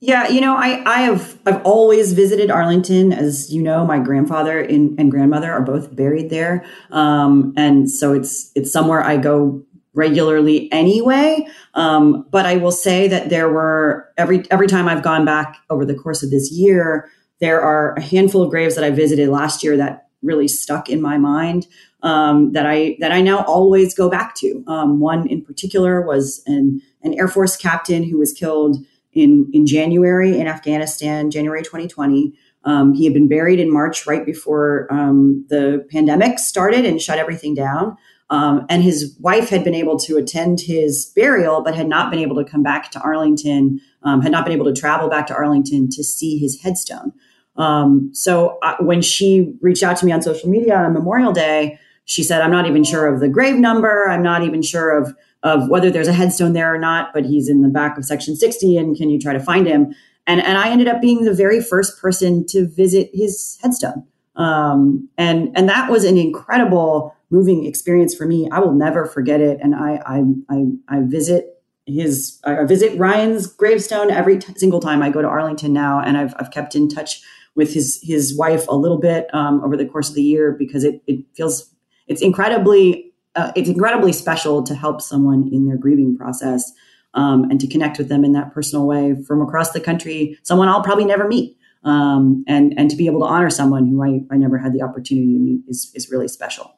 Yeah 0.00 0.28
you 0.28 0.40
know 0.40 0.56
i 0.56 0.82
i 0.86 1.00
have 1.02 1.38
i've 1.46 1.62
always 1.62 2.12
visited 2.12 2.50
arlington. 2.50 3.12
As 3.12 3.52
you 3.52 3.62
know 3.62 3.84
my 3.84 3.98
grandfather 3.98 4.60
and, 4.60 4.98
and 4.98 5.10
grandmother 5.10 5.50
are 5.52 5.62
both 5.62 5.94
buried 5.94 6.30
there. 6.30 6.64
Um, 6.90 7.52
and 7.56 7.90
so 7.90 8.12
it's 8.12 8.50
it's 8.54 8.72
somewhere 8.72 9.02
i 9.02 9.16
go 9.16 9.62
regularly 9.92 10.70
anyway. 10.72 11.46
Um, 11.74 12.26
but 12.30 12.46
i 12.46 12.56
will 12.56 12.72
say 12.72 13.08
that 13.08 13.28
there 13.28 13.48
were 13.48 14.08
every 14.16 14.50
every 14.50 14.66
time 14.66 14.88
i've 14.88 15.02
gone 15.02 15.24
back 15.24 15.58
over 15.68 15.84
the 15.84 15.94
course 15.94 16.22
of 16.22 16.30
this 16.30 16.50
year 16.50 17.10
there 17.40 17.60
are 17.60 17.94
a 17.94 18.02
handful 18.02 18.42
of 18.42 18.50
graves 18.50 18.74
that 18.74 18.84
i 18.84 18.90
visited 18.90 19.28
last 19.28 19.62
year 19.64 19.76
that 19.76 20.09
really 20.22 20.48
stuck 20.48 20.88
in 20.88 21.00
my 21.00 21.18
mind 21.18 21.66
um, 22.02 22.52
that 22.52 22.66
I 22.66 22.96
that 23.00 23.12
I 23.12 23.20
now 23.20 23.44
always 23.44 23.94
go 23.94 24.08
back 24.08 24.34
to. 24.36 24.64
Um, 24.66 25.00
one 25.00 25.26
in 25.28 25.44
particular 25.44 26.02
was 26.02 26.42
an 26.46 26.80
an 27.02 27.14
Air 27.14 27.28
Force 27.28 27.56
captain 27.56 28.02
who 28.02 28.18
was 28.18 28.32
killed 28.32 28.76
in 29.12 29.50
in 29.52 29.66
January 29.66 30.38
in 30.38 30.46
Afghanistan, 30.46 31.30
January 31.30 31.62
2020. 31.62 32.32
Um, 32.64 32.92
he 32.92 33.04
had 33.04 33.14
been 33.14 33.28
buried 33.28 33.58
in 33.58 33.72
March, 33.72 34.06
right 34.06 34.24
before 34.24 34.86
um, 34.90 35.46
the 35.48 35.86
pandemic 35.90 36.38
started 36.38 36.84
and 36.84 37.00
shut 37.00 37.18
everything 37.18 37.54
down. 37.54 37.96
Um, 38.28 38.64
and 38.68 38.82
his 38.82 39.16
wife 39.18 39.48
had 39.48 39.64
been 39.64 39.74
able 39.74 39.98
to 40.00 40.16
attend 40.16 40.60
his 40.60 41.06
burial, 41.16 41.62
but 41.62 41.74
had 41.74 41.88
not 41.88 42.10
been 42.10 42.20
able 42.20 42.36
to 42.36 42.48
come 42.48 42.62
back 42.62 42.90
to 42.92 43.00
Arlington, 43.00 43.80
um, 44.04 44.22
had 44.22 44.30
not 44.30 44.44
been 44.44 44.54
able 44.54 44.66
to 44.66 44.78
travel 44.78 45.08
back 45.08 45.26
to 45.28 45.34
Arlington 45.34 45.88
to 45.90 46.04
see 46.04 46.38
his 46.38 46.60
headstone. 46.62 47.12
Um, 47.56 48.10
so 48.12 48.58
uh, 48.62 48.76
when 48.80 49.02
she 49.02 49.54
reached 49.60 49.82
out 49.82 49.96
to 49.98 50.06
me 50.06 50.12
on 50.12 50.22
social 50.22 50.48
media 50.48 50.76
on 50.76 50.92
Memorial 50.92 51.32
Day, 51.32 51.78
she 52.04 52.22
said, 52.22 52.40
"I'm 52.40 52.50
not 52.50 52.66
even 52.66 52.84
sure 52.84 53.06
of 53.06 53.20
the 53.20 53.28
grave 53.28 53.56
number. 53.56 54.08
I'm 54.08 54.22
not 54.22 54.42
even 54.42 54.62
sure 54.62 54.96
of 54.96 55.14
of 55.42 55.68
whether 55.68 55.90
there's 55.90 56.08
a 56.08 56.12
headstone 56.12 56.52
there 56.52 56.74
or 56.74 56.78
not. 56.78 57.12
But 57.12 57.24
he's 57.24 57.48
in 57.48 57.62
the 57.62 57.68
back 57.68 57.96
of 57.98 58.04
Section 58.04 58.36
60, 58.36 58.76
and 58.76 58.96
can 58.96 59.10
you 59.10 59.18
try 59.18 59.32
to 59.32 59.40
find 59.40 59.66
him?" 59.66 59.94
And 60.26 60.42
and 60.42 60.58
I 60.58 60.70
ended 60.70 60.88
up 60.88 61.00
being 61.00 61.24
the 61.24 61.34
very 61.34 61.60
first 61.62 62.00
person 62.00 62.46
to 62.48 62.66
visit 62.66 63.10
his 63.12 63.58
headstone. 63.62 64.04
Um, 64.36 65.08
and 65.18 65.50
and 65.54 65.68
that 65.68 65.90
was 65.90 66.04
an 66.04 66.16
incredible, 66.16 67.14
moving 67.30 67.66
experience 67.66 68.14
for 68.14 68.26
me. 68.26 68.48
I 68.50 68.60
will 68.60 68.72
never 68.72 69.06
forget 69.06 69.40
it. 69.40 69.58
And 69.60 69.74
I 69.74 70.00
I 70.06 70.22
I, 70.48 70.64
I 70.88 71.00
visit 71.02 71.60
his 71.86 72.40
I 72.44 72.64
visit 72.64 72.98
Ryan's 72.98 73.46
gravestone 73.46 74.10
every 74.10 74.38
t- 74.38 74.52
single 74.56 74.80
time 74.80 75.02
I 75.02 75.10
go 75.10 75.20
to 75.20 75.28
Arlington 75.28 75.72
now, 75.72 76.00
and 76.00 76.16
I've 76.16 76.34
I've 76.38 76.50
kept 76.50 76.74
in 76.74 76.88
touch 76.88 77.22
with 77.56 77.74
his 77.74 78.00
his 78.02 78.36
wife 78.36 78.66
a 78.68 78.74
little 78.74 78.98
bit 78.98 79.26
um, 79.34 79.62
over 79.64 79.76
the 79.76 79.86
course 79.86 80.08
of 80.08 80.14
the 80.14 80.22
year 80.22 80.52
because 80.52 80.84
it 80.84 81.02
it 81.06 81.24
feels 81.34 81.74
it's 82.06 82.22
incredibly 82.22 83.12
uh, 83.34 83.52
it's 83.54 83.68
incredibly 83.68 84.12
special 84.12 84.62
to 84.62 84.74
help 84.74 85.00
someone 85.00 85.48
in 85.52 85.66
their 85.66 85.76
grieving 85.76 86.16
process 86.16 86.72
um, 87.14 87.44
and 87.44 87.60
to 87.60 87.66
connect 87.66 87.98
with 87.98 88.08
them 88.08 88.24
in 88.24 88.32
that 88.32 88.52
personal 88.52 88.86
way 88.86 89.16
from 89.26 89.40
across 89.42 89.72
the 89.72 89.80
country. 89.80 90.38
Someone 90.42 90.68
I'll 90.68 90.82
probably 90.82 91.04
never 91.04 91.26
meet. 91.26 91.56
Um, 91.82 92.44
and 92.46 92.74
and 92.76 92.90
to 92.90 92.96
be 92.96 93.06
able 93.06 93.20
to 93.20 93.26
honor 93.26 93.48
someone 93.48 93.86
who 93.86 94.02
I, 94.02 94.20
I 94.30 94.36
never 94.36 94.58
had 94.58 94.74
the 94.74 94.82
opportunity 94.82 95.32
to 95.32 95.38
meet 95.38 95.62
is 95.66 95.90
is 95.94 96.10
really 96.10 96.28
special. 96.28 96.74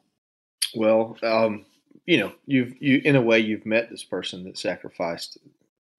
Well, 0.75 1.17
um, 1.21 1.65
you 2.05 2.17
know, 2.17 2.31
you've 2.45 2.73
you 2.81 3.01
in 3.03 3.15
a 3.15 3.21
way 3.21 3.39
you've 3.39 3.65
met 3.65 3.89
this 3.89 4.03
person 4.03 4.45
that 4.45 4.57
sacrificed 4.57 5.37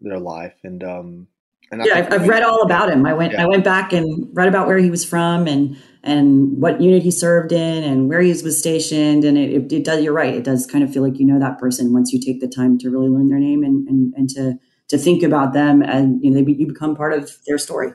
their 0.01 0.19
life, 0.19 0.55
and 0.63 0.83
um, 0.83 1.27
and 1.71 1.85
yeah, 1.85 1.99
I've, 1.99 2.13
I've 2.13 2.29
read 2.29 2.43
all 2.43 2.63
about 2.63 2.91
him. 2.91 3.07
I 3.07 3.15
went 3.15 3.33
yeah. 3.33 3.43
I 3.43 3.47
went 3.47 3.65
back 3.65 3.93
and 3.93 4.29
read 4.33 4.49
about 4.49 4.67
where 4.67 4.79
he 4.79 4.91
was 4.91 5.05
from 5.05 5.47
and 5.47 5.77
and 6.03 6.61
what 6.61 6.81
unit 6.81 7.03
he 7.03 7.11
served 7.11 7.53
in 7.53 7.83
and 7.83 8.09
where 8.09 8.21
he 8.21 8.29
was 8.29 8.59
stationed. 8.59 9.25
And 9.25 9.39
it, 9.39 9.51
it, 9.51 9.73
it, 9.73 9.85
does. 9.85 10.03
You're 10.03 10.13
right. 10.13 10.35
It 10.35 10.45
does 10.45 10.67
kind 10.67 10.85
of 10.85 10.93
feel 10.93 11.03
like 11.03 11.19
you 11.19 11.27
know 11.27 11.39
that 11.39 11.59
person 11.59 11.93
once 11.93 12.13
you 12.13 12.21
take 12.21 12.41
the 12.41 12.49
time 12.49 12.79
to 12.79 12.91
really 12.91 13.09
learn 13.09 13.29
their 13.29 13.39
name 13.39 13.63
and 13.65 13.89
and, 13.89 14.15
and 14.15 14.29
to 14.31 14.59
to 14.89 14.99
think 14.99 15.23
about 15.23 15.53
them 15.53 15.83
and 15.83 16.23
you 16.23 16.31
know 16.31 16.43
they, 16.43 16.53
you 16.53 16.67
become 16.67 16.95
part 16.95 17.13
of 17.13 17.31
their 17.47 17.59
story. 17.59 17.93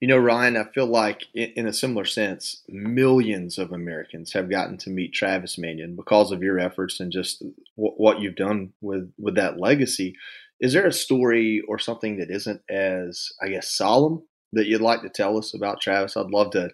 You 0.00 0.08
know, 0.08 0.18
Ryan, 0.18 0.58
I 0.58 0.64
feel 0.64 0.86
like 0.86 1.24
in, 1.32 1.66
a 1.66 1.72
similar 1.72 2.04
sense, 2.04 2.62
millions 2.68 3.56
of 3.56 3.72
Americans 3.72 4.34
have 4.34 4.50
gotten 4.50 4.76
to 4.78 4.90
meet 4.90 5.14
Travis 5.14 5.56
Manion 5.56 5.96
because 5.96 6.32
of 6.32 6.42
your 6.42 6.58
efforts 6.58 7.00
and 7.00 7.10
just 7.10 7.42
what 7.76 8.20
you've 8.20 8.36
done 8.36 8.74
with 8.82 9.10
with 9.18 9.36
that 9.36 9.58
legacy. 9.58 10.14
Is 10.60 10.72
there 10.72 10.86
a 10.86 10.92
story 10.92 11.62
or 11.68 11.78
something 11.78 12.18
that 12.18 12.30
isn't 12.30 12.62
as, 12.70 13.28
I 13.42 13.48
guess, 13.48 13.70
solemn 13.72 14.22
that 14.52 14.66
you'd 14.66 14.80
like 14.80 15.02
to 15.02 15.08
tell 15.08 15.36
us 15.36 15.54
about 15.54 15.80
Travis? 15.80 16.16
I'd 16.16 16.30
love 16.30 16.52
to, 16.52 16.70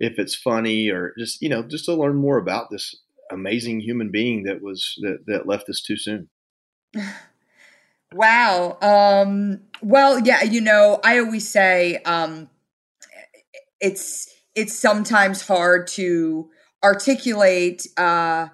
if 0.00 0.18
it's 0.18 0.34
funny 0.34 0.90
or 0.90 1.12
just, 1.18 1.42
you 1.42 1.48
know, 1.48 1.62
just 1.62 1.84
to 1.86 1.94
learn 1.94 2.16
more 2.16 2.38
about 2.38 2.70
this 2.70 2.96
amazing 3.30 3.80
human 3.80 4.10
being 4.10 4.44
that 4.44 4.62
was, 4.62 4.94
that, 5.02 5.18
that 5.26 5.46
left 5.46 5.68
us 5.68 5.80
too 5.80 5.96
soon. 5.96 6.28
Wow. 8.12 8.78
Um, 8.80 9.62
well, 9.82 10.20
yeah, 10.20 10.44
you 10.44 10.60
know, 10.60 11.00
I 11.02 11.18
always 11.18 11.46
say, 11.46 11.96
um, 12.04 12.48
it's, 13.80 14.32
it's 14.54 14.78
sometimes 14.78 15.46
hard 15.46 15.88
to 15.88 16.48
articulate, 16.84 17.86
uh, 17.96 18.48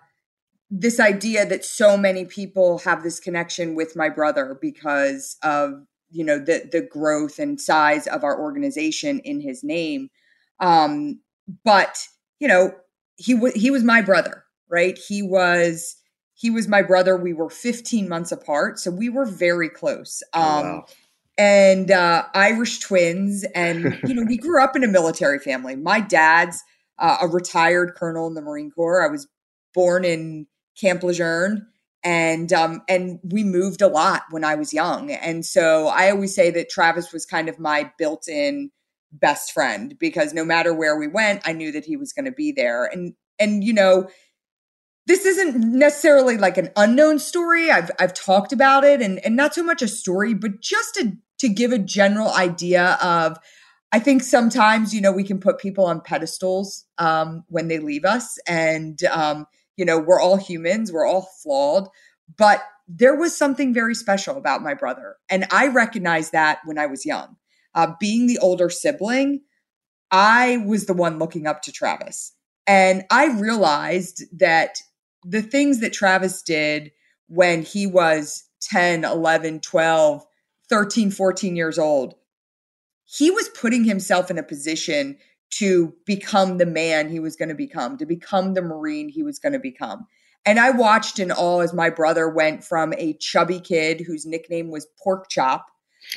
this 0.75 0.99
idea 0.99 1.45
that 1.45 1.67
so 1.67 1.99
many 1.99 2.25
people 2.25 2.79
have 2.79 3.02
this 3.02 3.21
connection 3.21 3.75
with 3.75 3.95
my 3.95 4.09
brother 4.09 4.59
because 4.61 5.37
of 5.43 5.85
you 6.11 6.25
know 6.25 6.38
the 6.38 6.67
the 6.73 6.81
growth 6.81 7.38
and 7.38 7.61
size 7.61 8.07
of 8.07 8.25
our 8.25 8.41
organization 8.41 9.21
in 9.21 9.41
his 9.41 9.62
name. 9.62 10.09
Um 10.61 11.21
but 11.62 11.99
you 12.41 12.49
know 12.49 12.73
he 13.17 13.35
was 13.35 13.52
he 13.52 13.71
was 13.71 13.85
my 13.85 14.00
brother 14.00 14.45
right? 14.71 14.99
He 15.07 15.23
was 15.23 15.97
he 16.35 16.49
was 16.49 16.67
my 16.67 16.81
brother. 16.81 17.19
We 17.19 17.35
were 17.35 17.50
15 17.50 18.09
months 18.09 18.33
apart 18.33 18.79
so 18.79 18.91
we 18.91 19.11
were 19.11 19.26
very 19.26 19.69
close. 19.69 20.23
Oh, 20.33 20.41
um 20.41 20.64
oh, 20.64 20.69
wow. 20.71 20.87
and 21.37 21.91
uh 21.91 22.25
irish 22.35 22.79
twins 22.79 23.45
and 23.55 24.00
you 24.07 24.14
know 24.14 24.25
we 24.26 24.38
grew 24.38 24.64
up 24.64 24.75
in 24.75 24.85
a 24.85 24.88
military 24.88 25.38
family. 25.38 25.76
My 25.76 26.00
dad's 26.00 26.64
uh, 26.99 27.19
a 27.21 27.29
retired 27.29 27.95
colonel 27.95 28.26
in 28.26 28.35
the 28.35 28.43
marine 28.43 28.71
corps. 28.71 29.05
I 29.05 29.11
was 29.11 29.26
born 29.75 30.05
in 30.05 30.47
Camp 30.81 31.02
Lejeune 31.02 31.67
and 32.05 32.52
um, 32.52 32.83
and 32.88 33.21
we 33.23 33.45
moved 33.45 33.81
a 33.81 33.88
lot 33.88 34.23
when 34.31 34.45
I 34.45 34.55
was 34.55 34.73
young, 34.73 35.11
and 35.12 35.47
so 35.47 35.87
I 35.87 36.11
always 36.11 36.35
say 36.35 36.50
that 36.50 36.69
Travis 36.69 37.12
was 37.12 37.25
kind 37.25 37.49
of 37.49 37.59
my 37.59 37.91
built-in 37.97 38.71
best 39.12 39.52
friend 39.52 39.97
because 39.99 40.35
no 40.35 40.45
matter 40.45 40.75
where 40.75 40.99
we 40.99 41.07
went, 41.07 41.43
I 41.45 41.52
knew 41.52 41.71
that 41.73 41.85
he 41.85 41.97
was 41.97 42.12
going 42.12 42.25
to 42.25 42.33
be 42.33 42.50
there, 42.50 42.87
and 42.87 43.14
and 43.38 43.62
you 43.62 43.73
know, 43.73 44.09
this 45.07 45.25
isn't 45.25 45.57
necessarily 45.57 46.37
like 46.37 46.59
an 46.59 46.71
unknown 46.76 47.21
story. 47.21 47.71
I've 47.71 47.91
I've 48.00 48.14
talked 48.14 48.52
about 48.52 48.83
it, 48.83 49.00
and 49.00 49.25
and 49.25 49.37
not 49.37 49.55
so 49.55 49.62
much 49.62 49.81
a 49.81 49.88
story, 49.88 50.35
but 50.35 50.61
just 50.61 50.95
to 50.95 51.12
to 51.38 51.49
give 51.49 51.71
a 51.71 51.79
general 51.79 52.33
idea 52.33 52.99
of 53.00 53.38
I 53.93 53.99
think 53.99 54.23
sometimes, 54.23 54.95
you 54.95 55.02
know, 55.02 55.12
we 55.12 55.23
can 55.23 55.38
put 55.38 55.59
people 55.59 55.85
on 55.85 56.00
pedestals 56.00 56.87
um, 56.97 57.45
when 57.49 57.69
they 57.69 57.79
leave 57.79 58.07
us. 58.07 58.38
And, 58.49 59.05
um, 59.05 59.45
you 59.76 59.85
know, 59.85 59.99
we're 59.99 60.21
all 60.21 60.37
humans, 60.37 60.93
we're 60.93 61.07
all 61.07 61.29
flawed. 61.43 61.88
But 62.37 62.62
there 62.88 63.17
was 63.17 63.37
something 63.37 63.73
very 63.73 63.95
special 63.95 64.37
about 64.37 64.62
my 64.62 64.75
brother. 64.75 65.17
And 65.31 65.47
I 65.50 65.69
recognized 65.69 66.33
that 66.33 66.61
when 66.64 66.79
I 66.79 66.87
was 66.87 67.07
young. 67.07 67.37
Uh, 67.75 67.93
being 67.99 68.26
the 68.26 68.38
older 68.38 68.69
sibling, 68.69 69.43
I 70.11 70.59
was 70.59 70.87
the 70.87 70.93
one 70.93 71.19
looking 71.19 71.47
up 71.47 71.62
to 71.62 71.73
Travis. 71.73 72.35
And 72.67 73.05
I 73.11 73.26
realized 73.26 74.25
that 74.38 74.79
the 75.25 75.43
things 75.43 75.81
that 75.81 75.93
Travis 75.93 76.43
did 76.43 76.93
when 77.29 77.62
he 77.62 77.87
was 77.87 78.45
10, 78.61 79.05
11, 79.05 79.61
12, 79.61 80.25
13, 80.69 81.11
14 81.11 81.57
years 81.57 81.79
old, 81.79 82.14
he 83.05 83.31
was 83.31 83.49
putting 83.49 83.85
himself 83.85 84.31
in 84.31 84.38
a 84.38 84.43
position 84.43 85.17
to 85.53 85.95
become 86.07 86.59
the 86.59 86.67
man 86.67 87.11
he 87.11 87.21
was 87.21 87.37
going 87.37 87.51
to 87.51 87.55
become, 87.55 87.97
to 87.99 88.07
become 88.07 88.55
the 88.55 88.63
Marine 88.63 89.09
he 89.09 89.23
was 89.23 89.39
going 89.39 89.53
to 89.53 89.59
become. 89.59 90.07
And 90.45 90.59
I 90.59 90.71
watched 90.71 91.19
in 91.19 91.31
awe 91.31 91.61
as 91.61 91.73
my 91.73 91.91
brother 91.91 92.29
went 92.29 92.65
from 92.65 92.93
a 92.99 93.15
chubby 93.15 93.61
kid 93.61 94.01
whose 94.01 94.27
nickname 94.27 94.71
was 94.71 94.87
Pork 95.03 95.29
Chop 95.29 95.67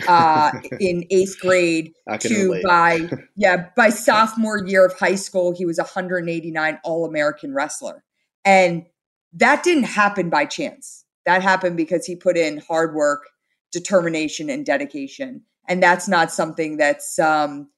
uh, 0.08 0.51
in 0.80 1.06
eighth 1.12 1.39
grade 1.39 1.94
to 2.20 2.46
relate. 2.46 2.63
by 2.63 3.10
yeah 3.36 3.68
by 3.75 3.89
sophomore 3.89 4.65
year 4.65 4.86
of 4.86 4.98
high 4.98 5.15
school 5.15 5.54
he 5.54 5.65
was 5.65 5.77
189 5.77 6.80
All 6.84 7.06
American 7.06 7.54
wrestler, 7.54 8.04
and 8.44 8.86
that 9.34 9.63
didn't 9.63 9.84
happen 9.84 10.30
by 10.30 10.46
chance. 10.46 11.04
That 11.25 11.44
happened 11.44 11.77
because 11.77 12.06
he 12.06 12.15
put 12.15 12.38
in 12.38 12.62
hard 12.68 12.96
work, 12.96 13.24
determination, 13.72 14.50
and 14.50 14.65
dedication, 14.65 15.42
and 15.68 15.84
that's 15.84 16.08
not 16.08 16.32
something 16.32 16.77
that's 16.77 17.20
um, 17.20 17.70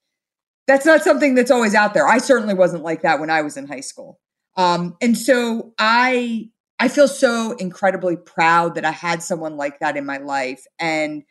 that's 0.68 0.84
not 0.84 1.02
something 1.02 1.34
that's 1.34 1.50
always 1.50 1.74
out 1.74 1.94
there. 1.94 2.06
I 2.06 2.18
certainly 2.18 2.54
wasn't 2.54 2.84
like 2.84 3.02
that 3.02 3.18
when 3.18 3.30
I 3.30 3.40
was 3.40 3.56
in 3.56 3.66
high 3.66 3.80
school. 3.80 4.20
Um, 4.56 4.96
and 5.00 5.16
so 5.16 5.72
I 5.78 6.50
I 6.78 6.88
feel 6.88 7.08
so 7.08 7.52
incredibly 7.52 8.16
proud 8.16 8.76
that 8.76 8.84
I 8.84 8.92
had 8.92 9.22
someone 9.22 9.56
like 9.56 9.80
that 9.80 9.96
in 9.96 10.06
my 10.06 10.18
life. 10.18 10.64
And 10.78 11.24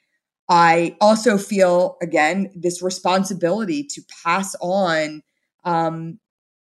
I 0.49 0.97
also 0.99 1.37
feel 1.37 1.97
again 2.01 2.51
this 2.55 2.81
responsibility 2.81 3.83
to 3.83 4.01
pass 4.25 4.55
on 4.59 5.21
um, 5.63 6.19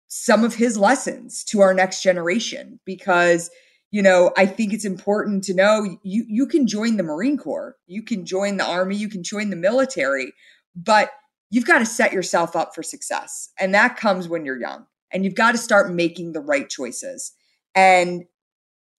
some 0.08 0.42
of 0.42 0.54
his 0.54 0.78
lessons 0.78 1.44
to 1.44 1.60
our 1.60 1.74
next 1.74 2.02
generation 2.02 2.80
because 2.86 3.50
you 3.90 4.00
know 4.00 4.32
I 4.38 4.46
think 4.46 4.72
it's 4.72 4.86
important 4.86 5.44
to 5.44 5.54
know 5.54 5.98
you 6.02 6.24
you 6.26 6.46
can 6.46 6.66
join 6.66 6.96
the 6.96 7.02
Marine 7.02 7.36
Corps, 7.36 7.76
you 7.86 8.02
can 8.02 8.24
join 8.24 8.56
the 8.56 8.64
Army, 8.64 8.96
you 8.96 9.10
can 9.10 9.22
join 9.22 9.50
the 9.50 9.56
military, 9.56 10.32
but 10.74 11.10
you've 11.52 11.66
got 11.66 11.78
to 11.78 11.86
set 11.86 12.12
yourself 12.12 12.56
up 12.56 12.74
for 12.74 12.82
success, 12.82 13.50
and 13.60 13.72
that 13.74 13.96
comes 13.96 14.26
when 14.26 14.44
you're 14.44 14.60
young 14.60 14.86
and 15.12 15.24
you've 15.24 15.34
got 15.34 15.52
to 15.52 15.58
start 15.58 15.92
making 15.92 16.32
the 16.32 16.40
right 16.40 16.68
choices. 16.68 17.32
And 17.74 18.24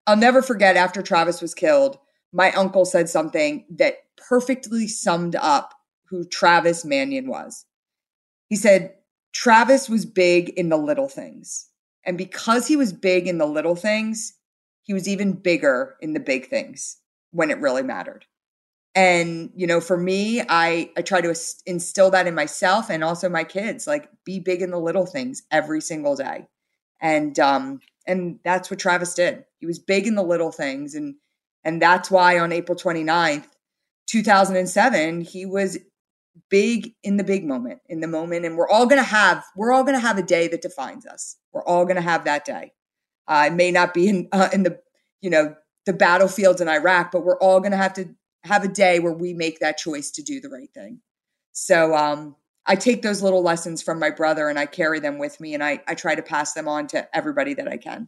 I'll 0.05 0.15
never 0.15 0.43
forget 0.43 0.77
after 0.77 1.01
Travis 1.01 1.41
was 1.41 1.55
killed, 1.55 1.97
my 2.31 2.51
uncle 2.51 2.85
said 2.85 3.09
something 3.09 3.65
that 3.77 3.95
perfectly 4.17 4.87
summed 4.87 5.35
up 5.35 5.73
who 6.09 6.23
Travis 6.25 6.85
Manion 6.85 7.27
was. 7.27 7.65
He 8.49 8.55
said, 8.55 8.93
Travis 9.33 9.89
was 9.89 10.05
big 10.05 10.49
in 10.49 10.69
the 10.69 10.77
little 10.77 11.09
things. 11.09 11.69
And 12.05 12.19
because 12.19 12.67
he 12.67 12.75
was 12.75 12.93
big 12.93 13.27
in 13.27 13.39
the 13.39 13.47
little 13.47 13.75
things, 13.75 14.35
he 14.83 14.93
was 14.93 15.07
even 15.07 15.33
bigger 15.33 15.95
in 16.01 16.13
the 16.13 16.19
big 16.19 16.49
things 16.49 16.97
when 17.31 17.49
it 17.49 17.59
really 17.59 17.81
mattered 17.81 18.25
and 18.95 19.49
you 19.55 19.65
know 19.65 19.81
for 19.81 19.97
me 19.97 20.41
i 20.49 20.89
i 20.95 21.01
try 21.01 21.19
to 21.19 21.33
instill 21.65 22.11
that 22.11 22.27
in 22.27 22.35
myself 22.35 22.89
and 22.89 23.03
also 23.03 23.27
my 23.27 23.43
kids 23.43 23.87
like 23.87 24.07
be 24.23 24.39
big 24.39 24.61
in 24.61 24.71
the 24.71 24.79
little 24.79 25.05
things 25.05 25.43
every 25.51 25.81
single 25.81 26.15
day. 26.15 26.47
And 27.01 27.37
um 27.39 27.79
and 28.05 28.39
that's 28.43 28.69
what 28.69 28.79
travis 28.79 29.13
did. 29.13 29.45
He 29.59 29.65
was 29.65 29.79
big 29.79 30.07
in 30.07 30.15
the 30.15 30.23
little 30.23 30.51
things 30.51 30.95
and 30.95 31.15
and 31.63 31.81
that's 31.81 32.11
why 32.11 32.37
on 32.39 32.51
april 32.51 32.77
29th 32.77 33.47
2007 34.07 35.21
he 35.21 35.45
was 35.45 35.79
big 36.49 36.93
in 37.03 37.17
the 37.17 37.23
big 37.23 37.45
moment 37.45 37.79
in 37.87 37.99
the 37.99 38.07
moment 38.07 38.45
and 38.45 38.57
we're 38.57 38.69
all 38.69 38.87
to 38.87 39.03
have 39.03 39.43
we're 39.55 39.71
all 39.71 39.85
to 39.85 39.99
have 39.99 40.17
a 40.17 40.23
day 40.23 40.47
that 40.47 40.61
defines 40.61 41.05
us. 41.05 41.37
We're 41.51 41.63
all 41.63 41.87
to 41.87 42.01
have 42.01 42.25
that 42.25 42.45
day. 42.45 42.73
Uh, 43.27 43.45
it 43.47 43.53
may 43.53 43.71
not 43.71 43.93
be 43.93 44.09
in 44.09 44.27
uh, 44.31 44.49
in 44.53 44.63
the 44.63 44.79
you 45.21 45.29
know 45.29 45.55
the 45.85 45.93
battlefields 45.93 46.61
in 46.61 46.67
iraq 46.69 47.11
but 47.11 47.23
we're 47.23 47.39
all 47.39 47.61
to 47.61 47.75
have 47.75 47.93
to 47.93 48.09
have 48.43 48.63
a 48.63 48.67
day 48.67 48.99
where 48.99 49.13
we 49.13 49.33
make 49.33 49.59
that 49.59 49.77
choice 49.77 50.11
to 50.11 50.23
do 50.23 50.39
the 50.39 50.49
right 50.49 50.71
thing. 50.73 50.99
So 51.53 51.95
um, 51.95 52.35
I 52.65 52.75
take 52.75 53.01
those 53.01 53.21
little 53.21 53.41
lessons 53.41 53.81
from 53.81 53.99
my 53.99 54.09
brother 54.09 54.49
and 54.49 54.59
I 54.59 54.65
carry 54.65 54.99
them 54.99 55.17
with 55.17 55.39
me 55.39 55.53
and 55.53 55.63
I, 55.63 55.81
I 55.87 55.95
try 55.95 56.15
to 56.15 56.21
pass 56.21 56.53
them 56.53 56.67
on 56.67 56.87
to 56.87 57.07
everybody 57.15 57.53
that 57.55 57.67
I 57.67 57.77
can. 57.77 58.07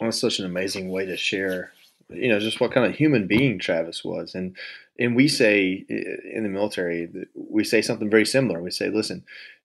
Well, 0.00 0.08
it's 0.08 0.20
such 0.20 0.38
an 0.38 0.46
amazing 0.46 0.90
way 0.90 1.06
to 1.06 1.16
share, 1.16 1.72
you 2.08 2.28
know, 2.28 2.40
just 2.40 2.60
what 2.60 2.72
kind 2.72 2.86
of 2.86 2.96
human 2.96 3.26
being 3.26 3.58
Travis 3.58 4.04
was. 4.04 4.34
And 4.34 4.56
and 4.98 5.16
we 5.16 5.26
say 5.26 5.84
in 5.88 6.44
the 6.44 6.48
military, 6.48 7.08
we 7.34 7.64
say 7.64 7.82
something 7.82 8.08
very 8.08 8.24
similar. 8.24 8.62
We 8.62 8.70
say, 8.70 8.90
listen, 8.90 9.24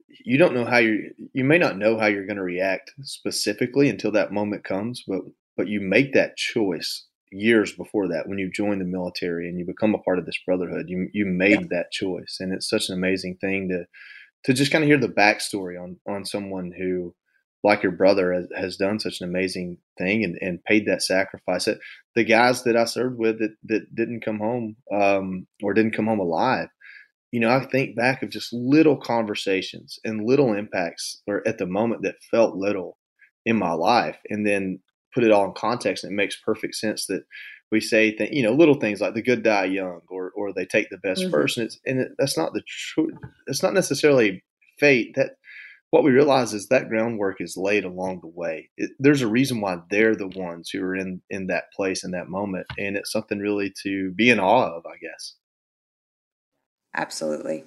you 0.09 0.37
don't 0.37 0.55
know 0.55 0.65
how 0.65 0.79
you 0.79 1.15
you 1.33 1.45
may 1.45 1.59
not 1.59 1.79
know 1.79 1.99
how 1.99 2.07
you're 2.07 2.27
going 2.27 2.37
to 2.37 2.43
react 2.43 2.93
specifically 3.03 3.89
until 3.89 4.13
that 4.13 4.33
moment 4.33 4.65
comes, 4.65 5.05
but 5.07 5.21
but 5.57 5.69
you 5.69 5.81
make 5.81 6.13
that 6.15 6.37
choice 6.37 7.05
years 7.35 7.73
before 7.73 8.09
that 8.09 8.29
when 8.29 8.39
you 8.39 8.51
join 8.51 8.79
the 8.79 8.85
military 8.85 9.49
and 9.49 9.59
you 9.59 9.65
become 9.65 9.95
a 9.95 9.99
part 9.99 10.19
of 10.19 10.27
this 10.27 10.39
brotherhood 10.47 10.87
you 10.89 11.09
you 11.13 11.25
made 11.27 11.61
yeah. 11.61 11.67
that 11.71 11.91
choice 11.91 12.39
and 12.41 12.53
it's 12.53 12.69
such 12.69 12.89
an 12.89 12.95
amazing 12.95 13.37
thing 13.41 13.69
to 13.69 13.85
to 14.45 14.53
just 14.53 14.71
kind 14.71 14.85
of 14.85 14.89
hear 14.89 14.99
the 14.99 15.09
backstory 15.09 15.81
on 15.81 15.97
on 16.07 16.25
someone 16.25 16.73
who 16.77 17.15
like 17.63 17.83
your 17.83 17.93
brother 17.93 18.31
has, 18.33 18.47
has 18.55 18.77
done 18.77 19.01
such 19.01 19.23
an 19.23 19.29
amazing 19.29 19.79
thing 19.97 20.23
and, 20.23 20.37
and 20.43 20.63
paid 20.65 20.87
that 20.87 21.03
sacrifice 21.03 21.65
that 21.65 21.79
the 22.15 22.23
guys 22.23 22.63
that 22.65 22.77
I 22.77 22.85
served 22.85 23.19
with 23.19 23.39
that, 23.39 23.57
that 23.65 23.95
didn't 23.95 24.23
come 24.23 24.39
home 24.39 24.77
um, 24.93 25.47
or 25.63 25.73
didn't 25.73 25.97
come 25.97 26.07
home 26.07 26.21
alive 26.21 26.69
you 27.35 27.41
know, 27.41 27.51
I 27.51 27.67
think 27.67 27.97
back 27.97 28.23
of 28.23 28.31
just 28.31 28.53
little 28.53 28.97
conversations 28.97 29.99
and 30.05 30.25
little 30.25 30.55
impacts 30.55 31.21
or 31.27 31.43
at 31.49 31.59
the 31.59 31.67
moment 31.67 32.03
that 32.03 32.23
felt 32.31 32.55
little 32.55 32.97
in 33.45 33.57
my 33.57 33.73
life. 33.73 34.17
And 34.31 34.47
then 34.47 34.79
put 35.15 35.25
it 35.25 35.31
all 35.31 35.45
in 35.45 35.53
context, 35.53 36.05
and 36.05 36.13
it 36.13 36.17
makes 36.17 36.41
perfect 36.41 36.75
sense 36.75 37.07
that 37.07 37.25
we 37.71 37.81
say 37.81 38.15
that 38.17 38.33
you 38.33 38.43
know 38.43 38.53
little 38.53 38.75
things 38.75 39.01
like 39.01 39.15
the 39.15 39.23
good 39.23 39.43
die 39.43 39.65
young, 39.65 40.01
or 40.09 40.33
or 40.37 40.53
they 40.53 40.67
take 40.67 40.91
the 40.91 40.99
best 40.99 41.23
mm-hmm. 41.23 41.31
first, 41.31 41.57
and 41.57 41.67
it's 41.67 41.81
and 41.87 42.01
it, 42.01 42.09
that's 42.19 42.37
not 42.37 42.53
the 42.53 42.63
truth. 42.67 43.15
It's 43.47 43.63
not 43.63 43.75
necessarily 43.75 44.43
fate. 44.79 45.15
That 45.17 45.33
what 45.91 46.05
we 46.05 46.11
realize 46.11 46.53
is 46.53 46.69
that 46.69 46.89
groundwork 46.89 47.41
is 47.41 47.57
laid 47.57 47.85
along 47.85 48.21
the 48.21 48.29
way. 48.29 48.71
It, 48.77 48.91
there's 48.99 49.23
a 49.23 49.29
reason 49.29 49.61
why 49.61 49.79
they're 49.91 50.17
the 50.17 50.29
ones 50.29 50.71
who 50.71 50.83
are 50.83 50.97
in 50.97 51.23
in 51.31 51.47
that 51.49 51.73
place 51.75 52.05
in 52.05 52.11
that 52.13 52.29
moment, 52.29 52.67
and 52.79 52.97
it's 52.97 53.13
something 53.13 53.39
really 53.39 53.73
to 53.85 54.11
be 54.13 54.31
in 54.31 54.41
awe 54.41 54.77
of, 54.77 54.85
I 54.87 54.97
guess. 55.01 55.37
Absolutely. 56.97 57.65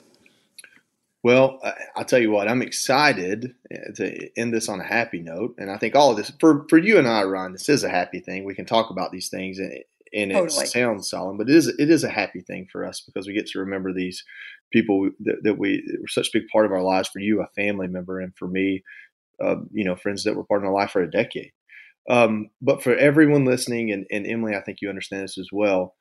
Well, 1.27 1.59
I'll 1.93 2.05
tell 2.05 2.21
you 2.21 2.31
what, 2.31 2.47
I'm 2.47 2.61
excited 2.61 3.53
uh, 3.69 3.91
to 3.95 4.39
end 4.39 4.53
this 4.53 4.69
on 4.69 4.79
a 4.79 4.85
happy 4.85 5.19
note. 5.19 5.55
And 5.57 5.69
I 5.69 5.75
think 5.75 5.93
all 5.93 6.11
of 6.11 6.15
this, 6.15 6.31
for, 6.39 6.65
for 6.69 6.77
you 6.77 6.97
and 6.97 7.05
I, 7.05 7.23
Ron, 7.23 7.51
this 7.51 7.67
is 7.67 7.83
a 7.83 7.89
happy 7.89 8.21
thing. 8.21 8.45
We 8.45 8.55
can 8.55 8.63
talk 8.63 8.91
about 8.91 9.11
these 9.11 9.27
things 9.27 9.59
and, 9.59 9.73
and 10.13 10.31
totally. 10.31 10.63
it 10.63 10.69
sounds 10.69 11.09
solemn, 11.09 11.37
but 11.37 11.49
it 11.49 11.55
is, 11.57 11.67
it 11.67 11.89
is 11.89 12.05
a 12.05 12.09
happy 12.09 12.39
thing 12.39 12.69
for 12.71 12.85
us 12.85 13.01
because 13.01 13.27
we 13.27 13.33
get 13.33 13.45
to 13.47 13.59
remember 13.59 13.91
these 13.91 14.23
people 14.71 15.09
that, 15.19 15.43
that 15.43 15.57
we 15.57 15.83
were 15.99 16.07
such 16.07 16.29
a 16.29 16.39
big 16.39 16.47
part 16.47 16.65
of 16.65 16.71
our 16.71 16.81
lives 16.81 17.09
for 17.09 17.19
you, 17.19 17.41
a 17.41 17.61
family 17.61 17.89
member, 17.89 18.21
and 18.21 18.33
for 18.37 18.47
me, 18.47 18.85
uh, 19.43 19.57
you 19.73 19.83
know, 19.83 19.97
friends 19.97 20.23
that 20.23 20.37
were 20.37 20.45
part 20.45 20.63
of 20.63 20.69
my 20.69 20.73
life 20.73 20.91
for 20.91 21.01
a 21.01 21.11
decade. 21.11 21.51
Um, 22.09 22.51
but 22.61 22.81
for 22.81 22.95
everyone 22.95 23.43
listening, 23.43 23.91
and, 23.91 24.05
and 24.09 24.25
Emily, 24.25 24.55
I 24.55 24.61
think 24.61 24.77
you 24.79 24.87
understand 24.87 25.23
this 25.23 25.37
as 25.37 25.49
well 25.51 25.93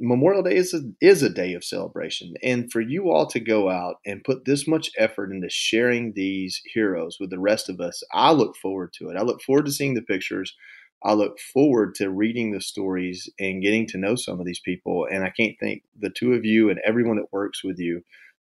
Memorial 0.00 0.44
Day 0.44 0.54
is 0.54 0.72
a, 0.74 0.82
is 1.00 1.22
a 1.22 1.28
day 1.28 1.54
of 1.54 1.64
celebration. 1.64 2.34
And 2.42 2.70
for 2.70 2.80
you 2.80 3.10
all 3.10 3.26
to 3.28 3.40
go 3.40 3.68
out 3.68 3.96
and 4.06 4.22
put 4.22 4.44
this 4.44 4.68
much 4.68 4.90
effort 4.96 5.32
into 5.32 5.48
sharing 5.50 6.12
these 6.12 6.60
heroes 6.72 7.18
with 7.18 7.30
the 7.30 7.40
rest 7.40 7.68
of 7.68 7.80
us, 7.80 8.02
I 8.12 8.30
look 8.30 8.56
forward 8.56 8.92
to 8.94 9.10
it. 9.10 9.16
I 9.16 9.22
look 9.22 9.42
forward 9.42 9.66
to 9.66 9.72
seeing 9.72 9.94
the 9.94 10.02
pictures. 10.02 10.54
I 11.02 11.14
look 11.14 11.38
forward 11.40 11.94
to 11.96 12.10
reading 12.10 12.52
the 12.52 12.60
stories 12.60 13.28
and 13.40 13.62
getting 13.62 13.86
to 13.88 13.98
know 13.98 14.14
some 14.14 14.38
of 14.38 14.46
these 14.46 14.60
people. 14.60 15.06
And 15.10 15.24
I 15.24 15.30
can't 15.30 15.56
thank 15.60 15.82
the 15.98 16.10
two 16.10 16.34
of 16.34 16.44
you 16.44 16.70
and 16.70 16.80
everyone 16.84 17.16
that 17.16 17.32
works 17.32 17.64
with 17.64 17.78
you 17.78 18.02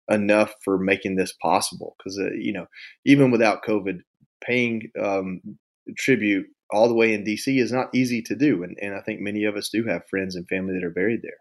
enough 0.09 0.53
for 0.63 0.77
making 0.77 1.15
this 1.15 1.33
possible. 1.41 1.95
Because, 1.97 2.19
uh, 2.19 2.31
you 2.33 2.51
know, 2.51 2.67
even 3.05 3.31
without 3.31 3.63
COVID, 3.63 3.99
paying 4.41 4.91
um, 5.01 5.41
tribute 5.97 6.47
all 6.71 6.87
the 6.87 6.95
way 6.95 7.13
in 7.13 7.23
DC 7.23 7.61
is 7.61 7.71
not 7.71 7.93
easy 7.93 8.21
to 8.23 8.35
do. 8.35 8.63
And, 8.63 8.77
and 8.81 8.95
I 8.95 9.01
think 9.01 9.21
many 9.21 9.45
of 9.45 9.55
us 9.55 9.69
do 9.69 9.85
have 9.85 10.09
friends 10.09 10.35
and 10.35 10.47
family 10.47 10.73
that 10.73 10.83
are 10.83 10.89
buried 10.89 11.21
there. 11.21 11.37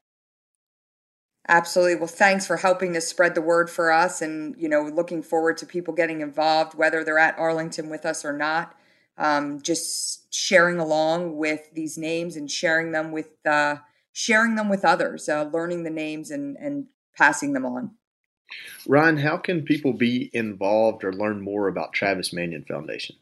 Absolutely. 1.49 1.97
Well, 1.97 2.07
thanks 2.07 2.47
for 2.47 2.57
helping 2.57 2.95
to 2.95 3.01
spread 3.01 3.35
the 3.35 3.43
word 3.43 3.69
for 3.69 3.93
us 3.93 4.23
and, 4.23 4.55
you 4.59 4.69
know, 4.69 4.83
looking 4.83 5.23
forward 5.23 5.59
to 5.59 5.67
people 5.67 5.93
getting 5.93 6.23
involved, 6.23 6.75
whether 6.75 7.05
they're 7.05 7.19
at 7.19 7.39
Arlington 7.39 7.91
with 7.91 8.07
us 8.07 8.25
or 8.25 8.33
not. 8.33 8.75
Um, 9.19 9.61
just 9.61 10.33
sharing 10.35 10.81
along 10.81 11.37
with 11.37 11.73
these 11.73 11.97
names 11.97 12.37
and 12.37 12.51
sharing 12.51 12.91
them 12.93 13.13
with 13.13 13.29
uh, 13.47 13.77
sharing 14.13 14.57
them 14.57 14.69
with 14.69 14.85
others, 14.85 15.29
uh, 15.29 15.45
learning 15.53 15.85
the 15.85 15.91
names 15.91 16.33
and 16.33 16.57
and 16.57 16.87
passing 17.17 17.53
them 17.53 17.65
on. 17.65 17.93
Ryan, 18.87 19.19
how 19.19 19.37
can 19.37 19.63
people 19.63 19.93
be 19.93 20.31
involved 20.33 21.05
or 21.05 21.13
learn 21.13 21.41
more 21.41 21.69
about 21.69 21.93
Travis 21.93 22.33
Manion 22.33 22.65
Foundation? 22.67 23.15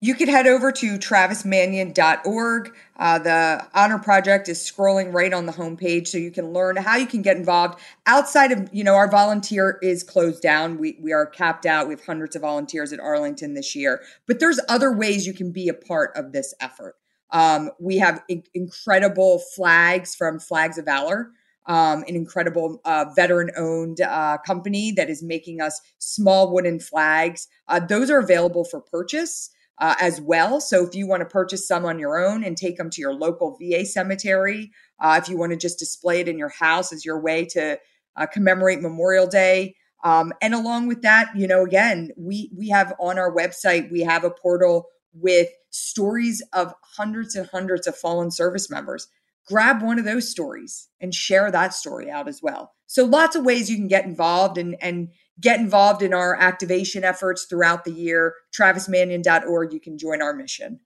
You 0.00 0.14
could 0.14 0.28
head 0.28 0.46
over 0.46 0.70
to 0.70 0.98
travismanion.org. 0.98 2.74
Uh, 2.96 3.18
the 3.18 3.66
Honor 3.74 3.98
Project 3.98 4.48
is 4.50 4.58
scrolling 4.58 5.14
right 5.14 5.32
on 5.32 5.46
the 5.46 5.52
homepage, 5.52 6.08
so 6.08 6.18
you 6.18 6.30
can 6.30 6.52
learn 6.52 6.76
how 6.76 6.96
you 6.96 7.06
can 7.06 7.22
get 7.22 7.38
involved. 7.38 7.80
Outside 8.04 8.52
of, 8.52 8.68
you 8.70 8.84
know, 8.84 8.96
our 8.96 9.10
volunteer 9.10 9.78
is 9.80 10.02
closed 10.02 10.42
down. 10.42 10.78
We, 10.78 10.98
we 11.00 11.12
are 11.12 11.24
capped 11.24 11.64
out. 11.64 11.88
We 11.88 11.94
have 11.94 12.04
hundreds 12.04 12.36
of 12.36 12.42
volunteers 12.42 12.92
at 12.92 13.00
Arlington 13.00 13.54
this 13.54 13.74
year, 13.74 14.02
but 14.26 14.40
there's 14.40 14.60
other 14.68 14.92
ways 14.92 15.26
you 15.26 15.32
can 15.32 15.52
be 15.52 15.68
a 15.68 15.74
part 15.74 16.10
of 16.16 16.32
this 16.32 16.52
effort. 16.60 16.96
Um, 17.30 17.70
we 17.80 17.96
have 17.96 18.22
in- 18.28 18.44
incredible 18.52 19.42
flags 19.56 20.14
from 20.14 20.38
Flags 20.38 20.76
of 20.76 20.84
Valor 20.84 21.30
um, 21.66 22.04
an 22.06 22.14
incredible 22.14 22.80
uh, 22.84 23.06
veteran 23.16 23.50
owned 23.56 24.00
uh, 24.00 24.38
company 24.46 24.92
that 24.92 25.08
is 25.08 25.22
making 25.22 25.60
us 25.60 25.80
small 25.98 26.52
wooden 26.52 26.78
flags. 26.78 27.48
Uh, 27.68 27.80
those 27.80 28.10
are 28.10 28.18
available 28.18 28.64
for 28.64 28.80
purchase. 28.80 29.50
Uh, 29.78 29.96
as 30.00 30.20
well. 30.20 30.60
So, 30.60 30.86
if 30.86 30.94
you 30.94 31.08
want 31.08 31.22
to 31.22 31.26
purchase 31.26 31.66
some 31.66 31.84
on 31.84 31.98
your 31.98 32.16
own 32.24 32.44
and 32.44 32.56
take 32.56 32.76
them 32.76 32.90
to 32.90 33.00
your 33.00 33.12
local 33.12 33.58
VA 33.60 33.84
cemetery, 33.84 34.70
uh, 35.00 35.18
if 35.20 35.28
you 35.28 35.36
want 35.36 35.50
to 35.50 35.58
just 35.58 35.80
display 35.80 36.20
it 36.20 36.28
in 36.28 36.38
your 36.38 36.50
house 36.50 36.92
as 36.92 37.04
your 37.04 37.20
way 37.20 37.44
to 37.46 37.80
uh, 38.16 38.26
commemorate 38.26 38.80
Memorial 38.80 39.26
Day, 39.26 39.74
um, 40.04 40.32
and 40.40 40.54
along 40.54 40.86
with 40.86 41.02
that, 41.02 41.30
you 41.34 41.48
know, 41.48 41.64
again, 41.64 42.12
we 42.16 42.52
we 42.56 42.68
have 42.68 42.94
on 43.00 43.18
our 43.18 43.34
website 43.34 43.90
we 43.90 44.02
have 44.02 44.22
a 44.22 44.30
portal 44.30 44.86
with 45.12 45.48
stories 45.70 46.40
of 46.52 46.72
hundreds 46.82 47.34
and 47.34 47.48
hundreds 47.48 47.88
of 47.88 47.96
fallen 47.96 48.30
service 48.30 48.70
members 48.70 49.08
grab 49.46 49.82
one 49.82 49.98
of 49.98 50.04
those 50.04 50.30
stories 50.30 50.88
and 51.00 51.14
share 51.14 51.50
that 51.50 51.74
story 51.74 52.10
out 52.10 52.28
as 52.28 52.40
well. 52.42 52.72
So 52.86 53.04
lots 53.04 53.36
of 53.36 53.44
ways 53.44 53.70
you 53.70 53.76
can 53.76 53.88
get 53.88 54.04
involved 54.04 54.58
and 54.58 54.76
and 54.80 55.08
get 55.40 55.60
involved 55.60 56.02
in 56.02 56.14
our 56.14 56.36
activation 56.36 57.04
efforts 57.04 57.44
throughout 57.44 57.84
the 57.84 57.92
year. 57.92 58.34
TravisManion.org, 58.58 59.72
you 59.72 59.80
can 59.80 59.98
join 59.98 60.22
our 60.22 60.34
mission. 60.34 60.80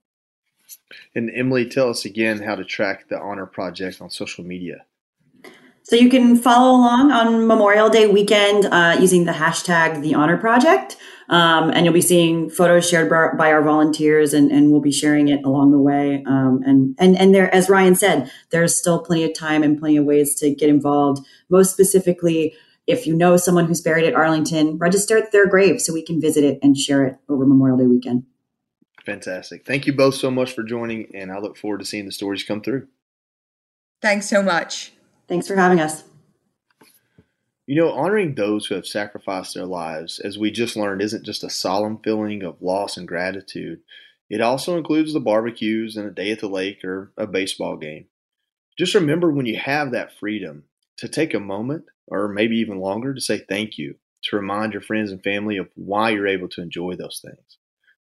And 1.15 1.31
Emily, 1.33 1.67
tell 1.67 1.89
us 1.89 2.05
again 2.05 2.41
how 2.41 2.55
to 2.55 2.63
track 2.63 3.09
the 3.09 3.19
Honor 3.19 3.45
Project 3.45 4.01
on 4.01 4.09
social 4.09 4.43
media. 4.43 4.85
So 5.83 5.95
you 5.95 6.09
can 6.09 6.35
follow 6.35 6.77
along 6.77 7.11
on 7.11 7.47
Memorial 7.47 7.89
Day 7.89 8.05
weekend 8.05 8.65
uh, 8.65 8.97
using 8.99 9.25
the 9.25 9.31
hashtag 9.31 10.03
The 10.03 10.13
Honor 10.13 10.37
Project. 10.37 10.97
Um, 11.29 11.71
and 11.71 11.85
you'll 11.85 11.93
be 11.93 12.01
seeing 12.01 12.49
photos 12.49 12.87
shared 12.87 13.09
by 13.09 13.51
our 13.51 13.61
volunteers 13.61 14.33
and, 14.33 14.51
and 14.51 14.71
we'll 14.71 14.81
be 14.81 14.91
sharing 14.91 15.27
it 15.27 15.43
along 15.43 15.71
the 15.71 15.79
way. 15.79 16.23
Um, 16.27 16.61
and, 16.65 16.95
and, 16.99 17.17
and 17.17 17.33
there, 17.33 17.53
as 17.53 17.69
Ryan 17.69 17.95
said, 17.95 18.31
there's 18.49 18.75
still 18.75 18.99
plenty 18.99 19.23
of 19.23 19.33
time 19.33 19.63
and 19.63 19.79
plenty 19.79 19.97
of 19.97 20.05
ways 20.05 20.35
to 20.35 20.53
get 20.53 20.69
involved. 20.69 21.25
Most 21.49 21.71
specifically, 21.71 22.55
if 22.89 23.05
you 23.05 23.15
know 23.15 23.37
someone 23.37 23.67
who's 23.67 23.81
buried 23.81 24.05
at 24.05 24.15
Arlington, 24.15 24.79
register 24.79 25.15
at 25.15 25.31
their 25.31 25.47
grave 25.47 25.79
so 25.79 25.93
we 25.93 26.03
can 26.03 26.19
visit 26.19 26.43
it 26.43 26.57
and 26.63 26.75
share 26.75 27.05
it 27.05 27.17
over 27.29 27.45
Memorial 27.45 27.77
Day 27.77 27.85
weekend. 27.85 28.23
Fantastic. 29.05 29.65
Thank 29.65 29.85
you 29.85 29.93
both 29.93 30.15
so 30.15 30.31
much 30.31 30.53
for 30.53 30.63
joining, 30.63 31.15
and 31.15 31.31
I 31.31 31.37
look 31.37 31.55
forward 31.55 31.81
to 31.81 31.85
seeing 31.85 32.07
the 32.07 32.11
stories 32.11 32.43
come 32.43 32.61
through. 32.61 32.87
Thanks 34.01 34.27
so 34.27 34.41
much. 34.41 34.93
Thanks 35.27 35.47
for 35.47 35.55
having 35.55 35.79
us. 35.79 36.03
You 37.67 37.75
know, 37.75 37.91
honoring 37.91 38.33
those 38.33 38.65
who 38.65 38.73
have 38.73 38.87
sacrificed 38.87 39.53
their 39.53 39.67
lives, 39.67 40.19
as 40.19 40.39
we 40.39 40.49
just 40.49 40.75
learned, 40.75 41.03
isn't 41.03 41.25
just 41.25 41.43
a 41.43 41.49
solemn 41.51 41.99
feeling 42.03 42.41
of 42.41 42.59
loss 42.59 42.97
and 42.97 43.07
gratitude. 43.07 43.81
It 44.31 44.41
also 44.41 44.77
includes 44.77 45.13
the 45.13 45.19
barbecues 45.19 45.95
and 45.95 46.07
a 46.07 46.11
day 46.11 46.31
at 46.31 46.39
the 46.39 46.49
lake 46.49 46.83
or 46.83 47.11
a 47.15 47.27
baseball 47.27 47.77
game. 47.77 48.05
Just 48.79 48.95
remember 48.95 49.31
when 49.31 49.45
you 49.45 49.59
have 49.59 49.91
that 49.91 50.17
freedom 50.17 50.63
to 50.97 51.07
take 51.07 51.35
a 51.35 51.39
moment, 51.39 51.85
or 52.09 52.27
maybe 52.27 52.57
even 52.57 52.79
longer, 52.79 53.13
to 53.13 53.21
say 53.21 53.43
thank 53.49 53.77
you, 53.77 53.95
to 54.23 54.35
remind 54.35 54.73
your 54.73 54.81
friends 54.81 55.11
and 55.11 55.23
family 55.23 55.57
of 55.57 55.69
why 55.75 56.09
you're 56.09 56.27
able 56.27 56.49
to 56.49 56.61
enjoy 56.61 56.95
those 56.95 57.21
things. 57.23 57.57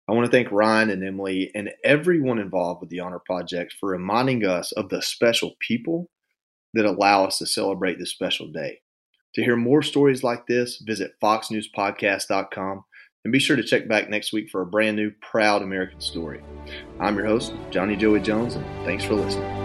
I 0.07 0.13
want 0.13 0.25
to 0.25 0.31
thank 0.31 0.51
Ryan 0.51 0.91
and 0.91 1.03
Emily 1.03 1.51
and 1.55 1.71
everyone 1.83 2.37
involved 2.37 2.81
with 2.81 2.89
the 2.89 2.99
Honor 2.99 3.21
Project 3.25 3.73
for 3.79 3.89
reminding 3.89 4.45
us 4.45 4.71
of 4.71 4.89
the 4.89 5.01
special 5.01 5.53
people 5.59 6.09
that 6.75 6.85
allow 6.85 7.25
us 7.25 7.39
to 7.39 7.47
celebrate 7.47 7.97
this 7.97 8.11
special 8.11 8.51
day. 8.51 8.81
To 9.35 9.43
hear 9.43 9.55
more 9.55 9.81
stories 9.81 10.23
like 10.23 10.45
this, 10.47 10.77
visit 10.77 11.13
foxnewspodcast.com 11.21 12.83
and 13.25 13.31
be 13.31 13.39
sure 13.39 13.55
to 13.55 13.63
check 13.63 13.87
back 13.87 14.09
next 14.09 14.31
week 14.31 14.49
for 14.49 14.61
a 14.61 14.67
brand 14.67 14.95
new 14.95 15.11
Proud 15.21 15.63
American 15.63 15.99
story. 15.99 16.41
I'm 16.99 17.15
your 17.15 17.25
host, 17.25 17.53
Johnny 17.71 17.95
Joey 17.95 18.19
Jones, 18.19 18.55
and 18.55 18.65
thanks 18.85 19.03
for 19.03 19.15
listening. 19.15 19.64